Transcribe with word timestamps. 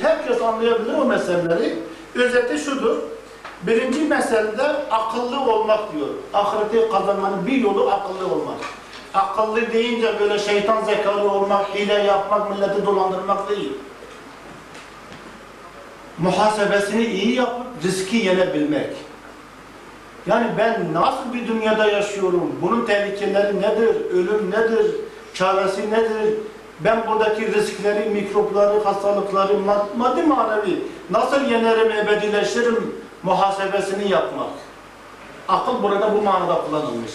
Herkes 0.00 0.42
anlayabilir 0.42 0.94
o 0.94 1.04
meseleleri. 1.04 1.78
Özeti 2.14 2.58
şudur. 2.58 2.96
Birinci 3.62 4.00
meselede 4.00 4.62
akıllı 4.90 5.40
olmak 5.40 5.92
diyor. 5.92 6.08
Ahireti 6.34 6.90
kazanmanın 6.90 7.46
bir 7.46 7.56
yolu 7.56 7.90
akıllı 7.90 8.34
olmak. 8.34 8.58
Akıllı 9.14 9.72
deyince 9.72 10.20
böyle 10.20 10.38
şeytan 10.38 10.84
zekalı 10.84 11.30
olmak, 11.30 11.74
hile 11.74 11.92
yapmak, 11.92 12.50
milleti 12.50 12.86
dolandırmak 12.86 13.50
değil. 13.50 13.72
Muhasebesini 16.18 17.04
iyi 17.04 17.34
yapıp 17.34 17.66
riski 17.84 18.16
yenebilmek. 18.16 18.90
Yani 20.26 20.46
ben 20.58 20.94
nasıl 20.94 21.34
bir 21.34 21.48
dünyada 21.48 21.86
yaşıyorum? 21.86 22.52
Bunun 22.62 22.86
tehlikeleri 22.86 23.56
nedir? 23.56 24.10
Ölüm 24.10 24.50
nedir? 24.50 24.86
Çaresi 25.34 25.90
nedir? 25.90 26.34
Ben 26.84 27.06
buradaki 27.06 27.54
riskleri, 27.54 28.10
mikropları, 28.10 28.84
hastalıkları, 28.84 29.52
mad- 29.52 29.96
maddi 29.96 30.22
manevi 30.22 30.82
nasıl 31.10 31.40
yenerim, 31.44 31.90
ebedileşirim 31.92 32.94
muhasebesini 33.22 34.08
yapmak. 34.10 34.48
Akıl 35.48 35.82
burada 35.82 36.14
bu 36.14 36.22
manada 36.22 36.54
kullanılmış. 36.54 37.12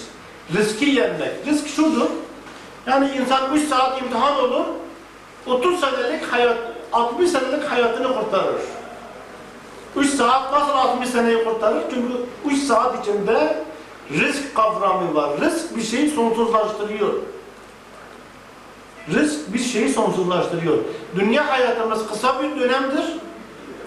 Riski 0.56 0.86
yenmek. 0.86 1.32
Risk 1.46 1.68
şudur. 1.68 2.10
Yani 2.88 3.12
insan 3.22 3.56
3 3.56 3.68
saat 3.70 4.02
imtihan 4.02 4.40
olur, 4.40 4.66
30 5.48 5.80
senelik 5.80 6.34
hayat, 6.34 6.58
60 6.94 7.30
senelik 7.32 7.64
hayatını 7.72 8.08
kurtarır. 8.20 8.62
3 9.96 10.10
saat 10.10 10.54
nasıl 10.54 10.72
60 10.72 11.10
seneyi 11.10 11.44
kurtarır? 11.44 11.82
Çünkü 11.94 12.14
3 12.46 12.64
saat 12.64 13.02
içinde 13.08 13.64
risk 14.12 14.56
kavramı 14.56 15.16
var. 15.16 15.30
Risk 15.42 15.78
bir 15.78 15.84
şeyi 15.84 16.10
sonsuzlaştırıyor. 16.12 17.14
Risk 19.14 19.54
bir 19.54 19.60
şeyi 19.60 19.90
sonsuzlaştırıyor. 19.90 20.78
Dünya 21.16 21.50
hayatımız 21.50 22.08
kısa 22.08 22.44
bir 22.44 22.60
dönemdir. 22.60 23.06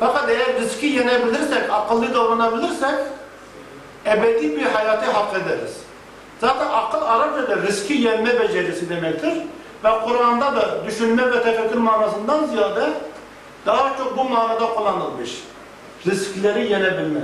Fakat 0.01 0.30
eğer 0.30 0.60
riski 0.60 0.87
yenebilirsek, 0.87 1.70
akıllı 1.70 2.15
davranabilirsek 2.15 2.95
ebedi 4.07 4.57
bir 4.57 4.63
hayatı 4.63 5.10
hak 5.10 5.35
ederiz. 5.35 5.76
Zaten 6.41 6.66
akıl 6.73 7.02
Arapçada 7.02 7.57
riski 7.57 7.93
yenme 7.93 8.41
becerisi 8.41 8.88
demektir. 8.88 9.32
Ve 9.85 9.91
Kur'an'da 10.04 10.57
da 10.57 10.87
düşünme 10.87 11.32
ve 11.32 11.43
tefekkür 11.43 11.79
manasından 11.79 12.45
ziyade 12.45 12.91
daha 13.66 13.96
çok 13.96 14.18
bu 14.18 14.24
manada 14.24 14.66
kullanılmış. 14.66 15.30
Riskleri 16.07 16.73
yenebilme. 16.73 17.21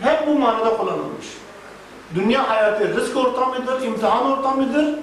Hep 0.00 0.26
bu 0.26 0.34
manada 0.34 0.76
kullanılmış. 0.76 1.26
Dünya 2.14 2.50
hayatı 2.50 2.96
risk 2.96 3.16
ortamıdır, 3.16 3.82
imtihan 3.82 4.32
ortamıdır. 4.32 4.94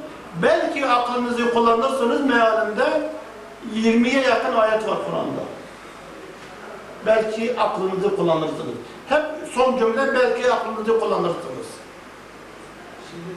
Belki 0.42 0.86
aklınızı 0.86 1.54
kullanırsınız 1.54 2.26
mealinde 2.26 3.12
20'ye 3.76 4.22
yakın 4.22 4.54
ayet 4.56 4.88
var 4.88 4.98
Kur'an'da. 5.06 5.44
Belki 7.06 7.60
aklınızı 7.60 8.16
kullanırsınız. 8.16 8.76
Hep 9.10 9.24
son 9.54 9.78
cümle 9.78 10.14
belki 10.14 10.52
aklınızı 10.52 11.00
kullanırsınız. 11.00 11.68
Şimdi 13.12 13.36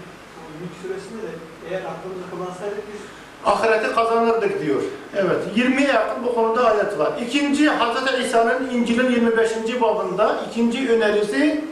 Mülk 0.60 0.72
suresinde 0.82 1.22
de 1.22 1.34
eğer 1.70 1.80
aklımızı 1.80 2.30
kullansaydık 2.30 2.92
biz 2.92 3.00
Ahireti 3.44 3.94
kazanırdık 3.94 4.62
diyor. 4.62 4.82
Evet, 5.16 5.56
20'ye 5.56 5.88
yakın 5.88 6.24
bu 6.24 6.34
konuda 6.34 6.70
ayet 6.70 6.98
var. 6.98 7.12
İkinci, 7.26 7.70
Hz. 7.70 8.24
İsa'nın 8.26 8.70
İncil'in 8.70 9.10
25. 9.10 9.80
babında 9.80 10.36
ikinci 10.50 10.90
önerisi 10.92 11.64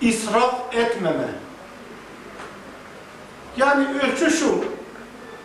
israf 0.00 0.74
etmeme. 0.74 1.28
Yani 3.56 3.86
ölçü 4.02 4.30
şu, 4.30 4.64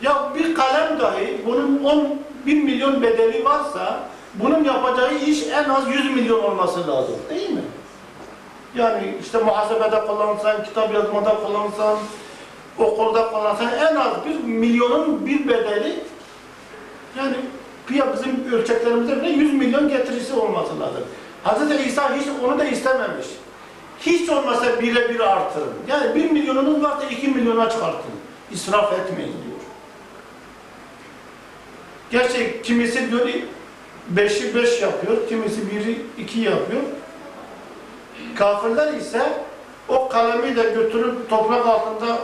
ya 0.01 0.31
bir 0.35 0.55
kalem 0.55 0.99
dahi 0.99 1.41
bunun 1.45 1.83
10 1.83 2.19
bin 2.45 2.65
milyon 2.65 3.01
bedeli 3.01 3.45
varsa 3.45 3.99
bunun 4.33 4.63
yapacağı 4.63 5.15
iş 5.15 5.47
en 5.47 5.69
az 5.69 5.87
100 5.87 6.15
milyon 6.15 6.43
olması 6.43 6.87
lazım. 6.87 7.15
Değil 7.29 7.49
mi? 7.49 7.61
Yani 8.75 9.15
işte 9.21 9.37
muhasebede 9.37 10.01
kullansan, 10.07 10.63
kitap 10.63 10.93
yazmada 10.93 11.35
kullansan, 11.35 11.97
okulda 12.79 13.29
kullansan 13.31 13.69
en 13.79 13.95
az 13.95 14.25
bir 14.25 14.43
milyonun 14.43 15.25
bir 15.25 15.47
bedeli 15.47 16.03
yani 17.17 17.35
bizim 17.89 18.53
ölçeklerimizde 18.53 19.21
bile 19.21 19.29
100 19.29 19.53
milyon 19.53 19.89
getirisi 19.89 20.33
olması 20.33 20.79
lazım. 20.79 21.03
Hz. 21.45 21.87
İsa 21.87 22.15
hiç 22.15 22.27
onu 22.45 22.59
da 22.59 22.65
istememiş. 22.65 23.27
Hiç 24.01 24.29
olmasa 24.29 24.81
bire 24.81 25.09
bir 25.09 25.19
artırın. 25.19 25.73
Yani 25.87 26.15
bir 26.15 26.31
milyonunuz 26.31 26.83
varsa 26.83 27.05
iki 27.05 27.27
milyona 27.27 27.69
çıkartın. 27.69 28.11
İsraf 28.51 28.93
etmeyin 28.93 29.31
diyor. 29.31 29.59
Gerçi 32.11 32.61
kimisi 32.61 33.11
diyor 33.11 33.27
beşi 34.09 34.55
beş 34.55 34.81
yapıyor, 34.81 35.27
kimisi 35.29 35.71
biri 35.71 36.01
iki 36.17 36.39
yapıyor. 36.39 36.81
Kafirler 38.35 38.93
ise 38.93 39.21
o 39.89 40.09
kalemi 40.09 40.55
de 40.55 40.63
götürüp 40.63 41.29
toprak 41.29 41.65
altında 41.65 42.17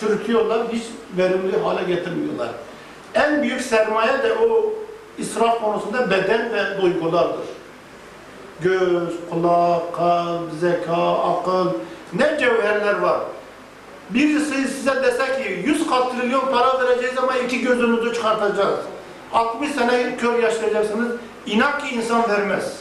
çürütüyorlar, 0.00 0.68
hiç 0.72 0.82
verimli 1.16 1.58
hale 1.58 1.94
getirmiyorlar. 1.94 2.48
En 3.14 3.42
büyük 3.42 3.60
sermaye 3.60 4.22
de 4.22 4.32
o 4.32 4.72
israf 5.18 5.60
konusunda 5.60 6.10
beden 6.10 6.52
ve 6.52 6.82
duygulardır. 6.82 7.46
Göz, 8.62 9.08
kulak, 9.30 9.94
kalp, 9.94 10.52
zeka, 10.60 11.18
akıl, 11.18 11.72
ne 12.12 12.38
cevherler 12.40 12.98
var. 12.98 13.20
Birisi 14.10 14.68
size 14.68 15.02
dese 15.02 15.42
ki 15.42 15.62
100 15.64 15.86
trilyon 15.86 16.52
para 16.52 16.80
vereceğiz 16.80 17.18
ama 17.18 17.36
iki 17.36 17.60
gözünüzü 17.60 18.14
çıkartacağız. 18.14 18.80
60 19.32 19.70
sene 19.70 20.16
kör 20.16 20.38
yaşayacaksınız. 20.38 21.12
İnan 21.46 21.78
ki 21.78 21.94
insan 21.94 22.28
vermez. 22.28 22.80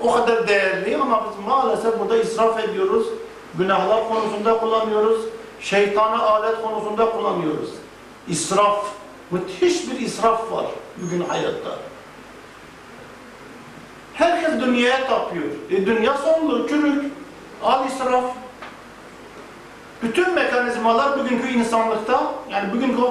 O 0.00 0.12
kadar 0.12 0.48
değerli 0.48 0.96
ama 0.96 1.24
biz 1.24 1.46
maalesef 1.46 1.98
burada 1.98 2.16
israf 2.16 2.64
ediyoruz. 2.64 3.06
Günahlar 3.58 4.08
konusunda 4.08 4.58
kullanıyoruz. 4.60 5.20
Şeytanı 5.60 6.22
alet 6.22 6.62
konusunda 6.62 7.10
kullanıyoruz. 7.10 7.70
İsraf. 8.28 8.86
Müthiş 9.30 9.90
bir 9.90 10.00
israf 10.00 10.52
var 10.52 10.66
bugün 11.02 11.24
hayatta. 11.28 11.70
Herkes 14.14 14.60
dünyaya 14.60 15.06
tapıyor. 15.06 15.44
E 15.70 15.86
dünya 15.86 16.16
sonlu, 16.18 16.68
çürük. 16.68 17.04
Al 17.62 17.86
israf. 17.86 18.24
Bütün 20.02 20.34
mekanizmalar 20.34 21.18
bugünkü 21.18 21.48
insanlıkta, 21.48 22.32
yani 22.50 22.72
bugünkü 22.72 23.02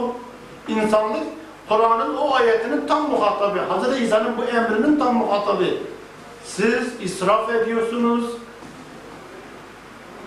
insanlık, 0.67 1.23
Kur'an'ın 1.69 2.15
o 2.17 2.33
ayetinin 2.35 2.87
tam 2.87 3.09
muhatabı. 3.09 3.59
Hz. 3.59 4.01
İsa'nın 4.01 4.37
bu 4.37 4.43
emrinin 4.43 4.99
tam 4.99 5.15
muhatabı. 5.15 5.65
Siz 6.45 7.01
israf 7.01 7.49
ediyorsunuz. 7.49 8.25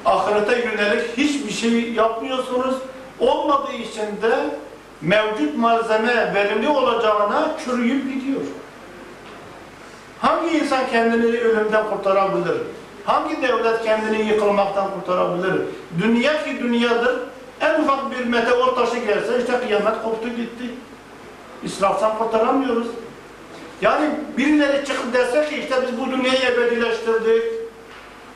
Ahirete 0.04 0.58
yönelik 0.58 1.18
hiçbir 1.18 1.52
şey 1.52 1.92
yapmıyorsunuz. 1.92 2.74
Olmadığı 3.20 3.72
için 3.72 4.22
de 4.22 4.34
mevcut 5.00 5.56
malzeme 5.56 6.34
verimli 6.34 6.68
olacağına 6.68 7.50
çürüyüp 7.64 8.14
gidiyor. 8.14 8.42
Hangi 10.20 10.58
insan 10.58 10.88
kendini 10.90 11.38
ölümden 11.38 11.90
kurtarabilir? 11.90 12.56
Hangi 13.04 13.42
devlet 13.42 13.84
kendini 13.84 14.28
yıkılmaktan 14.28 14.86
kurtarabilir? 14.90 15.62
Dünya 16.02 16.44
ki 16.44 16.60
dünyadır. 16.60 17.16
En 17.60 17.82
ufak 17.82 18.10
bir 18.10 18.24
meteor 18.24 18.76
taşı 18.76 18.96
gelse 18.96 19.38
işte 19.38 19.60
kıyamet 19.60 20.02
koptu 20.04 20.28
gitti. 20.28 20.64
İsraftan 21.62 22.18
kurtaramıyoruz. 22.18 22.86
Yani 23.80 24.10
birileri 24.36 24.84
çıkıp 24.84 25.14
dese 25.14 25.48
ki 25.48 25.56
işte 25.56 25.74
biz 25.82 26.00
bu 26.00 26.10
dünyayı 26.10 26.52
ebedileştirdik, 26.52 27.42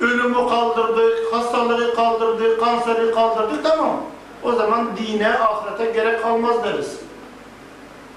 ölümü 0.01 0.49
kaldırdık, 0.49 1.33
hastalığı 1.33 1.95
kaldırdık, 1.95 2.61
kanseri 2.61 3.15
kaldırdık 3.15 3.65
tamam. 3.65 3.97
O 4.43 4.53
zaman 4.53 4.89
dine, 4.97 5.29
ahirete 5.29 5.91
gerek 5.91 6.23
kalmaz 6.23 6.65
deriz. 6.65 6.99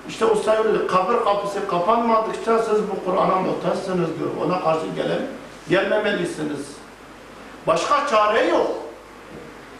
İşte 0.10 0.26
o 0.26 0.36
sayılı 0.36 0.88
kabir 0.88 1.24
kapısı 1.24 1.68
kapanmadıkça 1.68 2.60
siz 2.60 2.78
bu 2.90 3.06
Kur'an'a 3.06 3.36
muhtaçsınız 3.36 4.10
diyor. 4.20 4.30
Ona 4.46 4.64
karşı 4.64 4.86
gelen, 4.96 5.22
gelmemelisiniz. 5.70 6.60
Başka 7.68 8.08
çare 8.08 8.46
yok. 8.46 8.72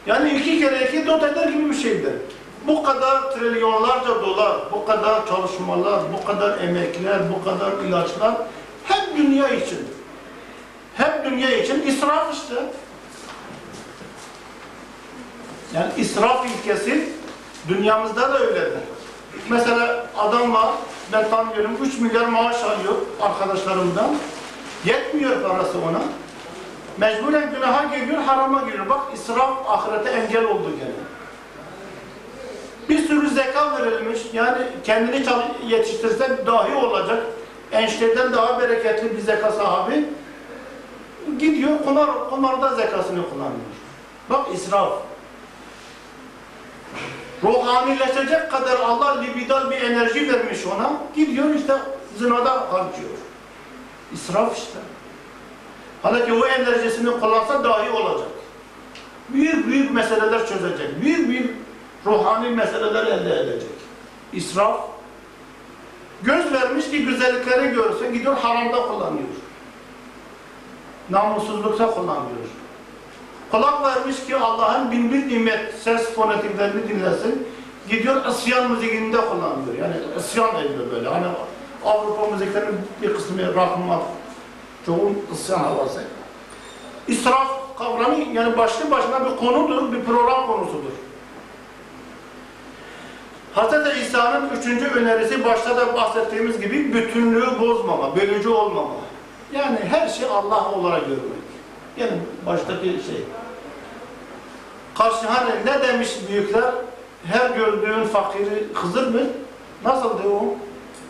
Yani 0.06 0.40
iki 0.40 0.60
kere 0.60 0.88
iki 0.88 1.08
dört 1.08 1.24
eder 1.24 1.48
gibi 1.48 1.70
bir 1.70 1.76
şeydir. 1.76 2.14
Bu 2.68 2.84
kadar 2.84 3.32
trilyonlarca 3.32 4.22
dolar, 4.22 4.58
bu 4.72 4.86
kadar 4.86 5.28
çalışmalar, 5.28 6.02
bu 6.14 6.28
kadar 6.28 6.58
emekler, 6.58 7.20
bu 7.34 7.44
kadar 7.44 7.72
ilaçlar 7.88 8.36
hep 8.84 9.18
dünya 9.18 9.50
için. 9.50 9.88
Hep 10.96 11.26
dünya 11.26 11.50
için 11.50 11.88
israf 11.88 12.34
işte. 12.34 12.56
Yani 15.74 15.92
israf 15.98 16.46
ilkesi 16.46 17.10
dünyamızda 17.68 18.34
da 18.34 18.40
öyledir. 18.40 18.80
Mesela 19.50 20.06
adam 20.18 20.54
var, 20.54 20.68
ben 21.14 21.30
tanıyorum, 21.30 21.72
3 21.84 22.00
milyar 22.00 22.26
maaş 22.26 22.64
alıyor 22.64 22.94
arkadaşlarımdan. 23.22 24.16
Yetmiyor 24.86 25.42
parası 25.42 25.78
ona. 25.90 26.02
Mecburen 26.98 27.52
günaha 27.54 27.92
geliyor, 27.92 28.22
harama 28.24 28.62
giriyor. 28.62 28.90
Bak 28.90 29.02
israf 29.14 29.70
ahirete 29.70 30.10
engel 30.10 30.46
oldu 30.46 30.70
gene. 30.80 30.92
Bir 32.90 33.08
sürü 33.08 33.30
zeka 33.30 33.78
verilmiş. 33.82 34.20
Yani 34.34 34.68
kendini 34.84 35.26
çal- 35.26 35.42
yetiştirse 35.68 36.46
dahi 36.46 36.76
olacak. 36.76 37.24
Enişteden 37.72 38.34
daha 38.34 38.62
bereketli 38.62 39.16
bir 39.18 39.22
zeka 39.22 39.52
sahibi. 39.52 40.06
Gidiyor 41.40 41.84
kumar, 41.86 42.30
kumarda 42.30 42.76
zekasını 42.76 43.30
kullanıyor. 43.30 43.60
Bak 44.30 44.48
israf. 44.54 44.94
Ruhanileşecek 47.44 48.52
kadar 48.52 48.80
Allah 48.80 49.22
libidal 49.22 49.72
bir 49.72 49.82
enerji 49.82 50.34
vermiş 50.34 50.60
ona. 50.76 50.94
Gidiyor 51.16 51.56
işte 51.56 51.74
zinada 52.18 52.52
harcıyor. 52.52 53.10
İsraf 54.14 54.58
işte. 54.58 54.80
Halbuki 56.04 56.34
o 56.34 56.46
enerjisini 56.46 57.12
kullansa 57.12 57.64
dahi 57.64 57.90
olacak. 57.90 58.28
Büyük 59.30 59.68
büyük 59.68 59.92
meseleler 59.92 60.48
çözecek. 60.48 61.02
Büyük 61.02 61.30
büyük 61.30 61.56
ruhani 62.06 62.50
meseleler 62.50 63.06
elde 63.06 63.40
edecek. 63.40 63.70
İsraf. 64.34 64.80
Göz 66.24 66.54
vermiş 66.54 66.90
ki 66.90 67.06
güzellikleri 67.06 67.74
görsün, 67.74 68.14
gidiyor 68.14 68.38
haramda 68.38 68.88
kullanıyor. 68.88 69.28
Namussuzlukta 71.10 71.92
kullanıyor. 71.92 72.48
Kulak 73.54 73.84
vermiş 73.84 74.16
ki 74.28 74.36
Allah'ın 74.36 74.92
bin 74.92 75.12
bir 75.12 75.30
nimet 75.30 75.74
ses 75.84 76.14
fonetiklerini 76.14 76.90
dinlesin. 76.90 77.48
Gidiyor 77.90 78.26
isyan 78.26 78.72
müziğinde 78.72 79.18
kullanıyor. 79.18 79.78
Yani 79.82 79.96
isyan 80.20 80.56
ediyor 80.56 80.92
böyle. 80.92 81.10
Hani 81.10 81.26
Avrupa 81.86 82.28
müziklerinin 82.28 82.76
bir 83.02 83.14
kısmı 83.14 83.56
rahmat, 83.56 84.02
çoğu 84.86 85.12
isyan 85.34 85.60
havası. 85.60 86.04
İsraf 87.08 87.78
kavramı 87.78 88.16
yani 88.34 88.58
başlı 88.58 88.92
başına 88.92 89.26
bir 89.26 89.38
konudur, 89.38 89.92
bir 89.92 90.04
program 90.04 90.48
konusudur. 90.48 90.94
Hz. 93.56 94.02
İsa'nın 94.02 94.50
üçüncü 94.50 94.86
önerisi 94.86 95.46
başta 95.46 95.78
da 95.78 95.94
bahsettiğimiz 95.94 96.62
gibi 96.62 96.94
bütünlüğü 96.94 97.60
bozmama, 97.60 98.16
bölücü 98.16 98.50
olmama. 98.50 98.96
Yani 99.52 99.80
her 99.90 100.08
şey 100.08 100.26
Allah 100.30 100.72
olarak 100.72 101.02
görmek. 101.08 101.44
Yani 101.98 102.14
baştaki 102.46 102.86
şey. 102.86 103.24
Karşı 104.98 105.28
hani 105.28 105.52
ne 105.66 105.88
demiş 105.88 106.10
büyükler? 106.30 106.72
Her 107.26 107.50
gördüğün 107.50 108.04
fakiri 108.04 108.68
Hızır 108.74 109.08
mı? 109.08 109.22
O? 110.30 110.40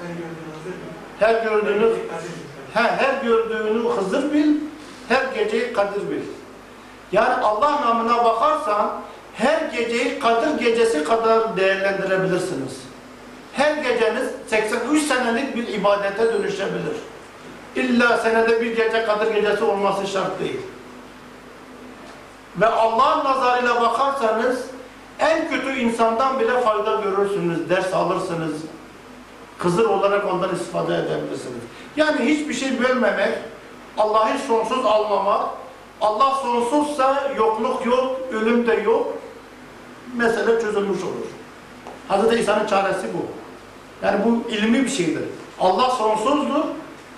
Gördüğüm 0.01 0.49
hazır 0.53 0.69
mı? 0.69 0.93
Her 1.19 1.43
gördüğünü 1.43 1.83
Hazır 1.83 2.29
mı? 2.29 2.43
He, 2.73 2.81
her 2.81 3.23
gördüğünü 3.23 3.89
Hızır 3.89 4.33
bil, 4.33 4.55
her 5.09 5.25
geceyi 5.35 5.73
Kadir 5.73 6.09
bil. 6.09 6.21
Yani 7.11 7.33
Allah 7.33 7.81
namına 7.81 8.25
bakarsan 8.25 8.91
her 9.33 9.61
geceyi 9.61 10.19
Kadir 10.19 10.65
gecesi 10.65 11.03
kadar 11.03 11.57
değerlendirebilirsiniz. 11.57 12.81
Her 13.53 13.75
geceniz 13.77 14.29
83 14.47 15.03
senelik 15.03 15.55
bir 15.55 15.67
ibadete 15.67 16.33
dönüşebilir. 16.33 16.97
İlla 17.75 18.17
senede 18.17 18.61
bir 18.61 18.75
gece 18.75 19.05
Kadir 19.05 19.31
gecesi 19.35 19.63
olması 19.63 20.07
şart 20.07 20.39
değil. 20.39 20.59
Ve 22.61 22.67
Allah'ın 22.67 23.25
nazarıyla 23.25 23.81
bakarsanız 23.81 24.65
en 25.19 25.49
kötü 25.49 25.79
insandan 25.79 26.39
bile 26.39 26.61
fayda 26.61 27.01
görürsünüz, 27.01 27.69
ders 27.69 27.93
alırsınız. 27.93 28.53
Kızır 29.57 29.85
olarak 29.85 30.33
ondan 30.33 30.55
istifade 30.55 30.95
edebilirsiniz. 30.95 31.61
Yani 31.95 32.25
hiçbir 32.25 32.53
şey 32.53 32.83
bölmemek, 32.83 33.37
Allah'ı 33.97 34.37
sonsuz 34.47 34.85
almamak, 34.85 35.49
Allah 36.01 36.35
sonsuzsa 36.41 37.31
yokluk 37.37 37.85
yok, 37.85 38.15
ölüm 38.31 38.67
de 38.67 38.73
yok, 38.73 39.07
mesele 40.15 40.61
çözülmüş 40.61 40.99
olur. 41.03 41.27
Hz. 42.09 42.39
İsa'nın 42.39 42.67
çaresi 42.67 43.07
bu. 43.13 43.25
Yani 44.05 44.19
bu 44.25 44.49
ilmi 44.49 44.83
bir 44.83 44.89
şeydir. 44.89 45.23
Allah 45.59 45.89
sonsuzdur, 45.89 46.63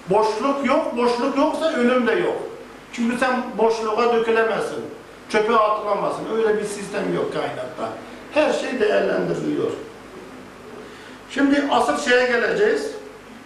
boşluk 0.10 0.66
yok, 0.66 0.98
boşluk 0.98 1.38
yoksa 1.38 1.74
ölüm 1.74 2.08
de 2.08 2.12
yok. 2.12 2.38
Çünkü 2.94 3.18
sen 3.18 3.44
boşluğa 3.58 4.14
dökülemezsin, 4.14 4.86
çöpe 5.30 5.56
atılamazsın. 5.56 6.24
Öyle 6.36 6.60
bir 6.60 6.66
sistem 6.66 7.16
yok 7.16 7.34
kainatta. 7.34 7.90
Her 8.34 8.54
şey 8.54 8.80
değerlendiriliyor. 8.80 9.72
Şimdi 11.30 11.64
asıl 11.72 11.98
şeye 11.98 12.28
geleceğiz. 12.28 12.92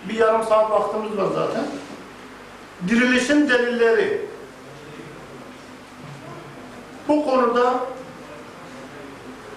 Bir 0.10 0.14
yarım 0.14 0.44
saat 0.44 0.72
vaktimiz 0.72 1.18
var 1.18 1.28
zaten. 1.36 1.64
Dirilişin 2.88 3.50
delilleri. 3.50 4.30
Bu 7.08 7.26
konuda 7.26 7.74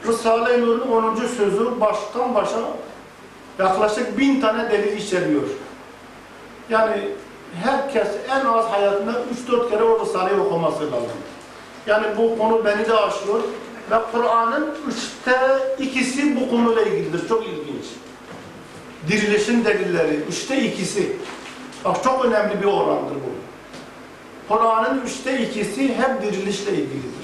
Risale-i 0.06 0.60
Nur'un 0.60 0.88
10. 0.88 1.16
sözü 1.16 1.80
baştan 1.80 2.34
başa 2.34 2.58
yaklaşık 3.58 4.18
bin 4.18 4.40
tane 4.40 4.70
delil 4.70 4.96
içeriyor. 4.96 5.42
Yani 6.70 7.08
herkes 7.62 8.08
en 8.30 8.46
az 8.46 8.64
hayatında 8.64 9.12
3-4 9.48 9.70
kere 9.70 9.82
o 9.82 10.00
Risale'yi 10.00 10.40
okuması 10.40 10.92
lazım. 10.92 11.10
Yani 11.86 12.06
bu 12.16 12.38
konu 12.38 12.64
beni 12.64 12.86
de 12.88 12.94
aşıyor 12.94 13.40
ve 13.90 13.96
Kur'an'ın 14.12 14.74
üçte 14.88 15.58
ikisi 15.78 16.40
bu 16.40 16.50
konuyla 16.50 16.82
ilgilidir. 16.82 17.28
Çok 17.28 17.46
ilginç. 17.46 17.84
Dirilişin 19.08 19.64
delilleri, 19.64 20.14
üçte 20.14 20.62
ikisi. 20.62 21.16
Bak 21.84 22.04
çok 22.04 22.24
önemli 22.24 22.62
bir 22.62 22.66
orandır 22.66 23.14
bu. 23.14 23.32
Kur'an'ın 24.48 25.02
üçte 25.06 25.42
ikisi 25.42 25.94
hep 25.94 26.22
dirilişle 26.22 26.72
ilgilidir. 26.72 27.22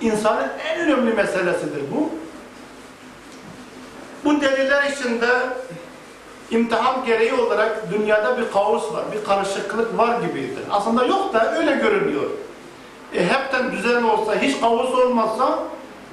İnsanın 0.00 0.48
en 0.68 0.80
önemli 0.80 1.14
meselesidir 1.14 1.82
bu. 1.94 2.10
Bu 4.24 4.40
deliller 4.40 4.90
içinde 4.90 5.28
imtihan 6.50 7.04
gereği 7.04 7.32
olarak 7.34 7.92
dünyada 7.92 8.38
bir 8.38 8.50
kaos 8.52 8.92
var, 8.92 9.04
bir 9.12 9.24
karışıklık 9.24 9.98
var 9.98 10.20
gibidir. 10.20 10.62
Aslında 10.70 11.04
yok 11.04 11.34
da 11.34 11.56
öyle 11.56 11.72
görünüyor. 11.72 12.30
E, 13.16 13.24
hepten 13.24 13.72
düzen 13.72 14.02
olsa, 14.02 14.34
hiç 14.34 14.60
kaos 14.60 14.94
olmazsa 14.94 15.58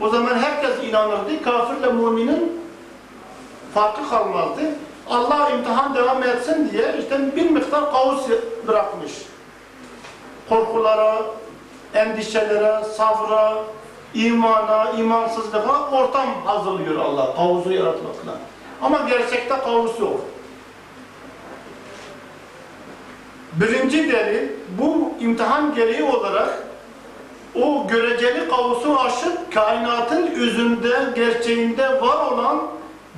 o 0.02 0.10
zaman 0.10 0.38
herkes 0.38 0.90
inanırdı. 0.90 1.44
Kafirle 1.44 1.88
müminin 1.88 2.62
farkı 3.74 4.10
kalmazdı. 4.10 4.62
Allah 5.10 5.50
imtihan 5.50 5.96
devam 5.96 6.24
etsin 6.24 6.70
diye 6.72 6.96
işte 7.00 7.36
bir 7.36 7.50
miktar 7.50 7.92
kaos 7.92 8.28
bırakmış. 8.68 9.12
Korkulara, 10.50 11.22
endişelere, 11.94 12.84
sabra, 12.84 13.54
imana, 14.14 14.92
imansızlığa 14.98 15.90
ortam 15.92 16.28
hazırlıyor 16.46 17.06
Allah 17.06 17.36
kaosu 17.36 17.72
yaratmakla. 17.72 18.32
Ama 18.82 19.02
gerçekte 19.10 19.56
kaos 19.64 20.00
yok. 20.00 20.22
Birinci 23.54 24.12
delil 24.12 24.50
bu 24.80 25.12
imtihan 25.20 25.76
gereği 25.76 26.04
olarak 26.04 26.63
o 27.56 27.88
göreceli 27.88 28.50
kaosu 28.50 29.00
aşıp 29.00 29.54
kainatın 29.54 30.28
özünde, 30.28 31.00
gerçeğinde 31.16 32.02
var 32.02 32.32
olan 32.32 32.62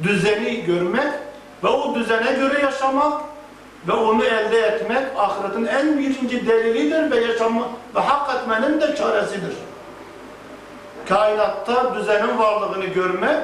düzeni 0.03 0.65
görmek 0.65 1.13
ve 1.63 1.67
o 1.67 1.95
düzene 1.95 2.33
göre 2.33 2.61
yaşamak 2.61 3.21
ve 3.87 3.93
onu 3.93 4.23
elde 4.23 4.59
etmek 4.59 5.03
ahiretin 5.17 5.65
en 5.65 5.99
birinci 5.99 6.47
delilidir 6.47 7.11
ve 7.11 7.25
yaşama 7.25 7.61
ve 7.95 7.99
hak 7.99 8.35
etmenin 8.35 8.81
de 8.81 8.95
çaresidir. 8.95 9.55
Kainatta 11.09 11.95
düzenin 11.95 12.37
varlığını 12.37 12.85
görmek, 12.85 13.37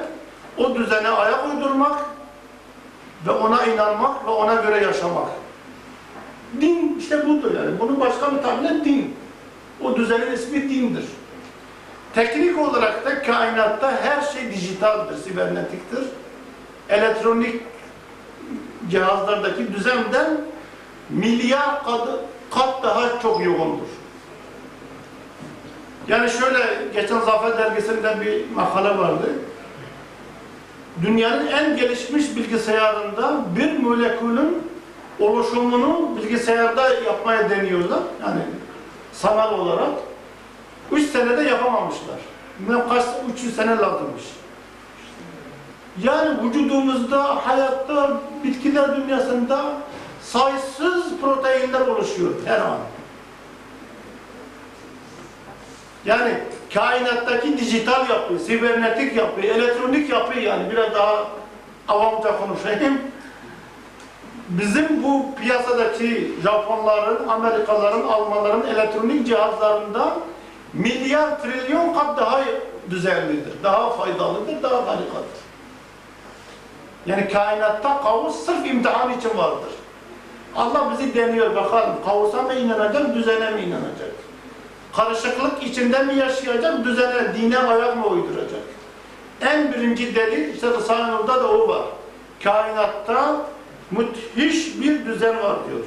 o 0.58 0.74
düzene 0.74 1.08
ayak 1.08 1.46
uydurmak 1.46 1.98
ve 3.26 3.30
ona 3.30 3.64
inanmak 3.64 4.26
ve 4.26 4.30
ona 4.30 4.54
göre 4.54 4.84
yaşamak. 4.84 5.28
Din 6.60 6.96
işte 7.00 7.28
budur 7.28 7.50
yani. 7.56 7.80
Bunun 7.80 8.00
başka 8.00 8.36
bir 8.36 8.42
tabirle 8.42 8.84
din. 8.84 9.16
O 9.80 9.96
düzenin 9.96 10.32
ismi 10.32 10.62
dindir. 10.62 11.04
Teknik 12.14 12.58
olarak 12.58 13.06
da 13.06 13.22
kainatta 13.22 13.92
her 14.02 14.22
şey 14.22 14.52
dijitaldir, 14.52 15.16
sibernetiktir. 15.16 16.04
Elektronik 16.88 17.62
cihazlardaki 18.90 19.74
düzenden 19.74 20.40
milyar 21.10 21.84
kat, 22.50 22.82
daha 22.82 23.20
çok 23.22 23.44
yoğundur. 23.44 23.88
Yani 26.08 26.30
şöyle, 26.30 26.58
geçen 26.94 27.20
Zafer 27.20 27.58
Dergisi'nde 27.58 28.20
bir 28.20 28.56
makale 28.56 28.98
vardı. 28.98 29.30
Dünyanın 31.02 31.46
en 31.46 31.76
gelişmiş 31.76 32.36
bilgisayarında 32.36 33.44
bir 33.56 33.78
molekülün 33.78 34.62
oluşumunu 35.20 36.16
bilgisayarda 36.16 36.94
yapmaya 36.94 37.50
deniyorlar. 37.50 38.00
Yani 38.22 38.40
sanal 39.12 39.58
olarak. 39.58 39.90
Üç 40.92 41.10
senede 41.10 41.42
yapamamışlar. 41.42 42.18
Bilmem 42.58 42.88
kaç, 42.88 43.04
300 43.34 43.56
sene 43.56 43.76
lazımmış. 43.76 44.22
Yani 46.02 46.42
vücudumuzda, 46.42 47.46
hayatta, 47.46 48.20
bitkiler 48.44 48.96
dünyasında 48.96 49.72
sayısız 50.22 51.04
proteinler 51.20 51.80
oluşuyor 51.80 52.30
her 52.44 52.60
an. 52.60 52.78
Yani 56.04 56.38
kainattaki 56.74 57.58
dijital 57.58 58.08
yapı, 58.08 58.38
sibernetik 58.38 59.16
yapı, 59.16 59.40
elektronik 59.40 60.10
yapı 60.10 60.38
yani 60.38 60.70
biraz 60.70 60.94
daha 60.94 61.26
avamca 61.88 62.38
konuşayım. 62.38 62.98
Bizim 64.60 65.02
bu 65.02 65.34
piyasadaki 65.34 66.32
Japonların, 66.42 67.28
Amerikalıların, 67.28 68.02
Almanların 68.02 68.66
elektronik 68.66 69.26
cihazlarından 69.26 70.12
milyar 70.72 71.42
trilyon 71.42 71.94
kat 71.94 72.18
daha 72.18 72.40
düzenlidir, 72.90 73.52
daha 73.62 73.90
faydalıdır, 73.90 74.62
daha 74.62 74.76
harikadır. 74.76 75.42
Yani 77.06 77.28
kainatta 77.28 78.02
kaos 78.02 78.44
sırf 78.46 78.66
imtihan 78.66 79.18
için 79.18 79.38
vardır. 79.38 79.70
Allah 80.56 80.92
bizi 80.92 81.14
deniyor 81.14 81.56
bakalım 81.56 81.94
kaosa 82.04 82.42
mı 82.42 82.54
inanacak, 82.54 83.14
düzene 83.14 83.50
mi 83.50 83.60
inanacak? 83.60 84.12
Karışıklık 84.96 85.62
içinde 85.62 86.02
mi 86.02 86.14
yaşayacak, 86.14 86.84
düzene, 86.84 87.34
dine 87.34 87.58
ayak 87.58 87.96
mı 87.96 88.06
uyduracak? 88.06 88.60
En 89.40 89.72
birinci 89.72 90.14
delil 90.14 90.54
işte 90.54 90.66
Risale-i 90.66 91.26
da 91.26 91.48
o 91.48 91.68
var. 91.68 91.82
Kainatta 92.44 93.36
müthiş 93.98 94.80
bir 94.80 95.06
düzen 95.06 95.36
var 95.42 95.56
diyor. 95.68 95.84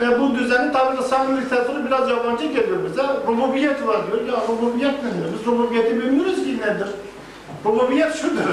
Ve 0.00 0.20
bu 0.20 0.34
düzeni 0.34 0.72
tabi 0.72 0.96
Nur 0.96 1.42
literatürü 1.42 1.86
biraz 1.86 2.10
yabancı 2.10 2.46
geliyor 2.46 2.84
bize. 2.84 3.02
Rububiyet 3.26 3.86
var 3.86 4.00
diyor. 4.06 4.26
Ya 4.26 4.42
rububiyet 4.48 5.04
nedir? 5.04 5.28
Biz 5.38 5.46
rububiyeti 5.46 5.96
bilmiyoruz 5.96 6.36
ki 6.36 6.58
nedir? 6.58 6.88
Rububiyet 7.64 8.14
şudur. 8.14 8.42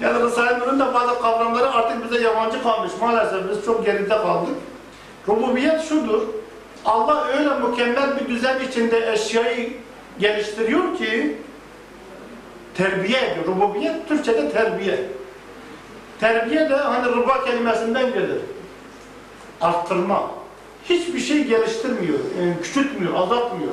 Yani 0.00 0.24
Risale-i 0.24 0.60
Nur'un 0.60 0.80
da 0.80 0.94
bazı 0.94 1.20
kavramları 1.20 1.70
artık 1.70 2.04
bize 2.04 2.24
yabancı 2.24 2.62
kalmış. 2.62 2.92
Maalesef 3.00 3.50
biz 3.50 3.64
çok 3.64 3.86
geride 3.86 4.08
kaldık. 4.08 4.54
Rububiyet 5.28 5.88
şudur. 5.88 6.22
Allah 6.84 7.24
öyle 7.38 7.68
mükemmel 7.68 8.20
bir 8.20 8.28
düzen 8.28 8.60
içinde 8.60 9.12
eşyayı 9.12 9.72
geliştiriyor 10.18 10.96
ki 10.98 11.36
terbiye 12.76 13.18
ediyor. 13.18 13.46
Rububiyet 13.46 14.08
Türkçe'de 14.08 14.50
terbiye. 14.50 14.98
Terbiye 16.20 16.70
de 16.70 16.74
hani 16.74 17.06
rıba 17.16 17.44
kelimesinden 17.44 18.12
gelir. 18.12 18.40
Arttırma. 19.60 20.30
Hiçbir 20.84 21.20
şey 21.20 21.44
geliştirmiyor, 21.44 22.18
yani 22.40 22.54
küçültmüyor, 22.62 23.14
azaltmıyor. 23.14 23.72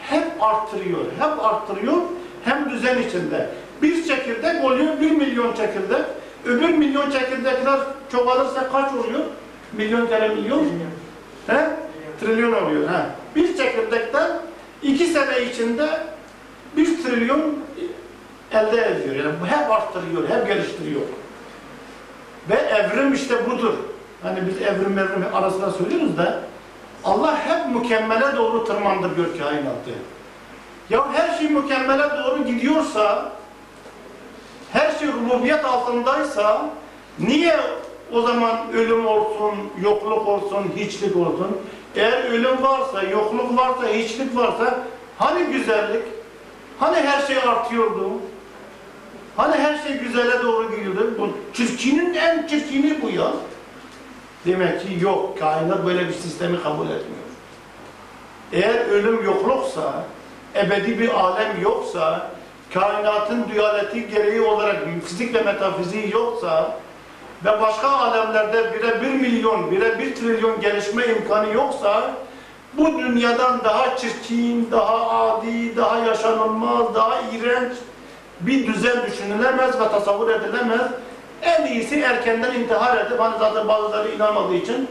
Hep 0.00 0.24
arttırıyor, 0.40 1.00
hep 1.18 1.44
arttırıyor, 1.44 1.96
hem 2.44 2.70
düzen 2.70 3.02
içinde. 3.02 3.50
Bir 3.82 4.04
çekirdek 4.04 4.64
oluyor, 4.64 5.00
bir 5.00 5.10
milyon 5.10 5.52
çekirdek. 5.52 6.04
Öbür 6.44 6.68
milyon 6.68 7.10
çekirdekler 7.10 7.80
çoğalırsa 8.12 8.72
kaç 8.72 8.94
oluyor? 8.94 9.20
Milyon 9.72 10.06
kere 10.06 10.28
milyon. 10.28 10.64
He? 11.46 11.66
Trilyon 12.20 12.52
oluyor. 12.52 12.88
He. 12.88 13.02
Bir 13.36 13.56
çekirdekten 13.56 14.30
iki 14.82 15.06
sene 15.06 15.42
içinde 15.42 15.88
bir 16.76 17.02
trilyon 17.02 17.65
elde 18.56 18.86
ediyor. 18.86 19.24
Yani 19.24 19.34
bu 19.42 19.46
hep 19.46 19.70
arttırıyor, 19.70 20.28
hep 20.28 20.46
geliştiriyor. 20.46 21.00
Ve 22.50 22.54
evrim 22.54 23.14
işte 23.14 23.50
budur. 23.50 23.74
Hani 24.22 24.46
biz 24.46 24.62
evrim 24.62 24.98
evrim 24.98 25.24
arasında 25.34 25.70
söylüyoruz 25.70 26.16
da 26.16 26.40
Allah 27.04 27.38
hep 27.46 27.76
mükemmele 27.76 28.36
doğru 28.36 28.64
tırmandırıyor 28.64 29.38
kainatı. 29.38 29.90
Ya 30.90 31.12
her 31.12 31.38
şey 31.38 31.48
mükemmele 31.48 32.02
doğru 32.02 32.44
gidiyorsa 32.46 33.32
her 34.72 34.90
şey 34.98 35.08
rububiyet 35.08 35.64
altındaysa 35.64 36.66
niye 37.18 37.56
o 38.12 38.20
zaman 38.22 38.58
ölüm 38.72 39.06
olsun, 39.06 39.54
yokluk 39.82 40.28
olsun, 40.28 40.72
hiçlik 40.76 41.16
olsun? 41.16 41.58
Eğer 41.96 42.24
ölüm 42.24 42.62
varsa, 42.62 43.02
yokluk 43.02 43.58
varsa, 43.58 43.88
hiçlik 43.88 44.36
varsa 44.36 44.78
hani 45.18 45.44
güzellik? 45.44 46.02
Hani 46.78 46.96
her 46.96 47.26
şey 47.26 47.36
artıyordu? 47.36 48.10
Hani 49.36 49.56
her 49.56 49.78
şey 49.78 49.98
güzele 49.98 50.42
doğru 50.42 50.76
gidiyordu? 50.76 51.14
Bu 51.18 51.28
çirkinin 51.54 52.14
en 52.14 52.46
çirkini 52.46 53.02
bu 53.02 53.10
ya. 53.10 53.32
Demek 54.46 54.80
ki 54.80 54.88
yok, 55.00 55.38
kainat 55.38 55.86
böyle 55.86 56.08
bir 56.08 56.12
sistemi 56.12 56.62
kabul 56.62 56.86
etmiyor. 56.86 57.26
Eğer 58.52 58.88
ölüm 58.88 59.24
yokluksa, 59.24 60.04
ebedi 60.54 60.98
bir 60.98 61.10
alem 61.10 61.62
yoksa, 61.62 62.30
kainatın 62.74 63.44
dualeti 63.54 64.08
gereği 64.08 64.40
olarak 64.40 64.76
fizik 65.04 65.34
ve 65.34 65.40
metafiziği 65.40 66.12
yoksa 66.12 66.76
ve 67.44 67.60
başka 67.60 67.88
alemlerde 67.88 68.74
bire 68.74 69.02
bir 69.02 69.10
milyon, 69.10 69.70
bire 69.70 69.98
bir 69.98 70.14
trilyon 70.14 70.60
gelişme 70.60 71.06
imkanı 71.06 71.54
yoksa 71.54 72.10
bu 72.72 72.98
dünyadan 72.98 73.64
daha 73.64 73.96
çirkin, 73.96 74.68
daha 74.70 75.10
adi, 75.10 75.76
daha 75.76 75.98
yaşanılmaz, 75.98 76.94
daha 76.94 77.20
iğrenç 77.20 77.72
bir 78.40 78.66
düzen 78.66 79.06
düşünülemez 79.06 79.80
ve 79.80 79.88
tasavvur 79.88 80.30
edilemez. 80.30 80.90
En 81.42 81.66
iyisi 81.66 82.00
erkenden 82.00 82.54
intihar 82.54 83.06
edip, 83.06 83.20
hani 83.20 83.38
zaten 83.38 83.68
bazıları 83.68 84.08
inanmadığı 84.08 84.54
için 84.54 84.88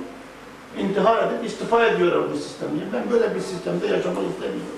intihar 0.77 1.23
edip 1.23 1.45
istifa 1.45 1.85
ediyorlar 1.85 2.31
bu 2.33 2.37
sistemden. 2.37 2.85
Ben 2.93 3.11
böyle 3.11 3.35
bir 3.35 3.39
sistemde 3.39 3.87
yaşamak 3.87 4.23
istemiyorum. 4.31 4.75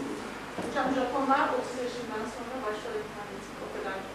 Hocam 0.57 0.85
Japonlar 0.95 1.39
30 1.39 1.83
yaşından 1.83 2.23
sonra 2.35 2.57
etmiş. 3.77 4.07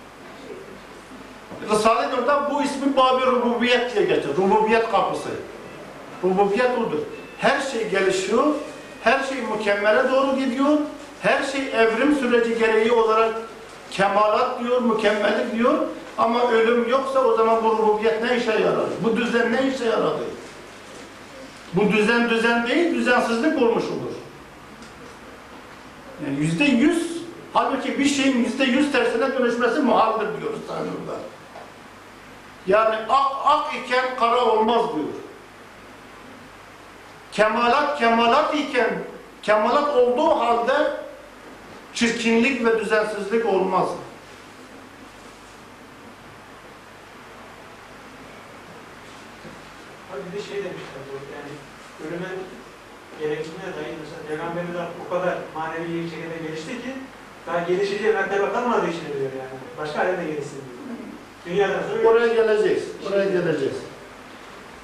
Risale-i 1.70 2.16
Nur'da 2.16 2.50
bu 2.50 2.62
ismi 2.62 2.96
Babi 2.96 3.26
Rububiyet 3.26 3.94
diye 3.94 4.04
geçer. 4.04 4.30
Rububiyet 4.36 4.90
kapısı. 4.90 5.28
Rububiyet 6.24 6.78
odur. 6.78 6.98
Her 7.38 7.60
şey 7.60 7.88
gelişiyor, 7.88 8.44
her 9.04 9.24
şey 9.24 9.38
mükemmele 9.42 10.10
doğru 10.10 10.36
gidiyor, 10.36 10.78
her 11.22 11.42
şey 11.42 11.60
evrim 11.74 12.14
süreci 12.14 12.58
gereği 12.58 12.92
olarak 12.92 13.34
kemalat 13.92 14.60
diyor, 14.60 14.82
mükemmellik 14.82 15.54
diyor. 15.54 15.78
Ama 16.18 16.50
ölüm 16.50 16.88
yoksa 16.88 17.24
o 17.24 17.36
zaman 17.36 17.64
bu 17.64 17.68
rububiyet 17.68 18.22
ne 18.22 18.36
işe 18.36 18.52
yarar? 18.52 18.86
Bu 19.04 19.16
düzen 19.16 19.52
ne 19.52 19.68
işe 19.74 19.84
yaradı? 19.84 20.24
Bu 21.74 21.92
düzen 21.92 22.30
düzen 22.30 22.66
değil, 22.66 22.94
düzensizlik 22.94 23.62
olmuş 23.62 23.84
olur. 23.84 24.12
Yani 26.24 26.38
yüzde 26.40 26.64
yüz, 26.64 27.22
halbuki 27.52 27.98
bir 27.98 28.04
şeyin 28.04 28.44
yüzde 28.44 28.64
yüz 28.64 28.92
tersine 28.92 29.38
dönüşmesi 29.38 29.80
muhaldir 29.80 30.40
diyoruz 30.40 30.60
Tanrı'da. 30.68 31.18
Yani 32.66 32.96
ak 33.08 33.32
ak 33.44 33.74
iken 33.74 34.04
kara 34.18 34.44
olmaz 34.44 34.82
diyor. 34.94 35.06
Kemalat 37.32 37.98
kemalat 37.98 38.54
iken, 38.54 38.90
kemalat 39.42 39.96
olduğu 39.96 40.30
halde 40.30 41.01
çirkinlik 41.94 42.64
ve 42.64 42.80
düzensizlik 42.80 43.46
olmaz. 43.46 43.88
Bir 50.32 50.38
de 50.38 50.42
şey 50.42 50.56
demişler 50.56 51.02
bu 51.08 51.14
yani 51.34 51.52
ölümün 52.04 52.38
gerektiğine 53.20 53.64
dair 53.76 53.94
mesela 54.02 54.22
peygamberler 54.28 54.86
o 55.06 55.10
kadar 55.14 55.38
manevi 55.54 56.04
bir 56.04 56.10
şekilde 56.10 56.48
gelişti 56.48 56.68
ki 56.68 56.92
daha 57.46 57.60
gelişeceği 57.60 58.12
mertebe 58.12 58.52
kalmadığı 58.52 58.88
için 58.88 59.06
diyor 59.18 59.30
yani. 59.38 59.58
Başka 59.78 60.00
alemde 60.00 60.24
gelişsin 60.24 60.56
diyor. 60.56 60.96
Dünyadan 61.46 61.82
sonra 61.88 62.08
Oraya 62.08 62.34
geleceğiz. 62.34 62.82
Oraya 63.08 63.24
geleceğiz. 63.24 63.76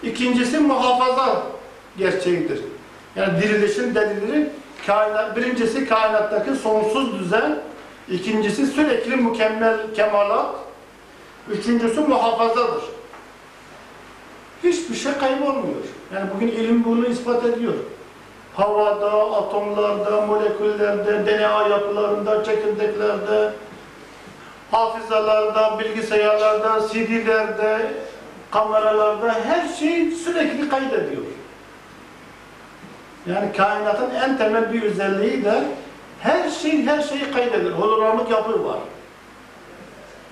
İkincisi 0.02 0.58
muhafaza 0.58 1.46
gerçeğidir. 1.98 2.60
Yani 3.16 3.42
dirilişin 3.42 3.94
delilleri 3.94 4.50
kainat, 4.87 5.37
birincisi 5.37 5.88
kainattaki 5.88 6.54
sonsuz 6.54 7.18
düzen, 7.18 7.58
ikincisi 8.08 8.66
sürekli 8.66 9.16
mükemmel 9.16 9.94
kemalat, 9.94 10.54
üçüncüsü 11.50 12.00
muhafazadır. 12.00 12.82
Hiçbir 14.64 14.94
şey 14.94 15.12
kaybolmuyor. 15.12 15.85
Yani 16.14 16.30
bugün 16.35 16.49
ilim 16.49 16.85
bunu 16.85 17.06
ispat 17.06 17.44
ediyor. 17.44 17.75
Havada, 18.54 19.11
atomlarda, 19.11 20.20
moleküllerde, 20.26 21.26
DNA 21.26 21.68
yapılarında, 21.68 22.44
çekirdeklerde, 22.44 23.52
hafızalarda, 24.70 25.78
bilgisayarlarda, 25.78 26.88
CD'lerde, 26.88 27.92
kameralarda 28.50 29.35
her 29.44 29.68
şey 29.68 30.11
sürekli 30.11 30.68
kaydediyor. 30.68 31.23
Yani 33.28 33.52
kainatın 33.56 34.11
en 34.11 34.38
temel 34.38 34.73
bir 34.73 34.82
özelliği 34.82 35.44
de 35.44 35.64
her 36.20 36.50
şey 36.50 36.87
her 36.87 37.02
şeyi 37.02 37.30
kaydediyor. 37.30 37.73
Hologramik 37.73 38.30
yapı 38.30 38.64
var. 38.64 38.78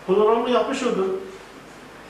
Hologramik 0.07 0.55
yapı 0.55 0.75
şudur. 0.75 1.09